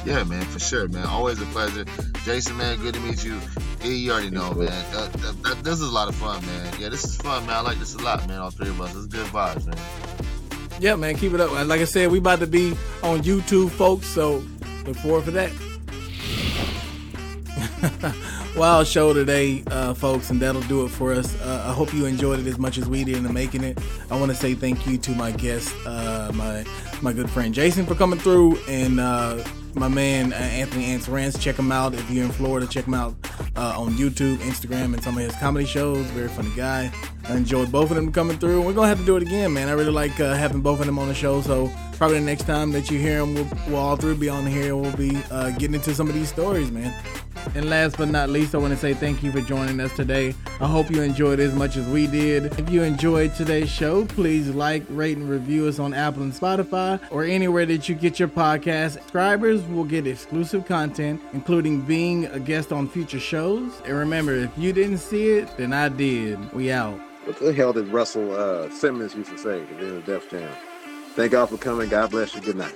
[0.06, 1.06] Yeah, man, for sure, man.
[1.06, 1.86] Always a pleasure.
[2.24, 3.40] Jason, man, good to meet you.
[3.84, 4.70] Yeah, you already know, man.
[4.94, 6.74] Uh, uh, uh, this is a lot of fun, man.
[6.80, 7.56] Yeah, this is fun, man.
[7.56, 8.40] I like this a lot, man.
[8.40, 8.96] All three of us.
[8.96, 10.80] It's good vibes, man.
[10.80, 11.52] Yeah, man, keep it up.
[11.52, 12.72] Like I said, we about to be
[13.02, 14.06] on YouTube, folks.
[14.06, 14.44] So
[14.86, 15.52] look forward for that.
[18.56, 21.40] Wild show today, uh, folks, and that'll do it for us.
[21.42, 23.80] Uh, I hope you enjoyed it as much as we did in making it.
[24.12, 26.66] I want to say thank you to my guest, uh, my
[27.02, 29.44] my good friend Jason, for coming through, and uh,
[29.76, 31.40] my man uh, Anthony Ansarance.
[31.40, 32.68] Check him out if you're in Florida.
[32.68, 33.16] Check him out
[33.56, 36.06] uh, on YouTube, Instagram, and some of his comedy shows.
[36.08, 36.92] Very funny guy.
[37.32, 38.62] I enjoyed both of them coming through.
[38.62, 39.70] We're gonna have to do it again, man.
[39.70, 41.40] I really like uh, having both of them on the show.
[41.40, 44.46] So probably the next time that you hear them, we'll, we'll all three be on
[44.46, 44.76] here.
[44.76, 46.94] We'll be uh, getting into some of these stories, man.
[47.56, 50.36] And last but not least, I want to say thank you for joining us today.
[50.60, 52.48] I hope you enjoyed as much as we did.
[52.60, 57.00] If you enjoyed today's show, please like, rate, and review us on Apple and Spotify
[57.12, 58.94] or anywhere that you get your podcast.
[58.94, 63.72] Subscribers will get exclusive content, including being a guest on future shows.
[63.86, 66.54] And remember, if you didn't see it, then I did.
[66.54, 67.00] We out.
[67.26, 70.30] What the hell did Russell uh, Simmons used to say at the end of Def
[70.30, 70.52] Jam?
[71.16, 71.90] Thank God for coming.
[71.90, 72.42] God bless you.
[72.42, 72.76] Good night.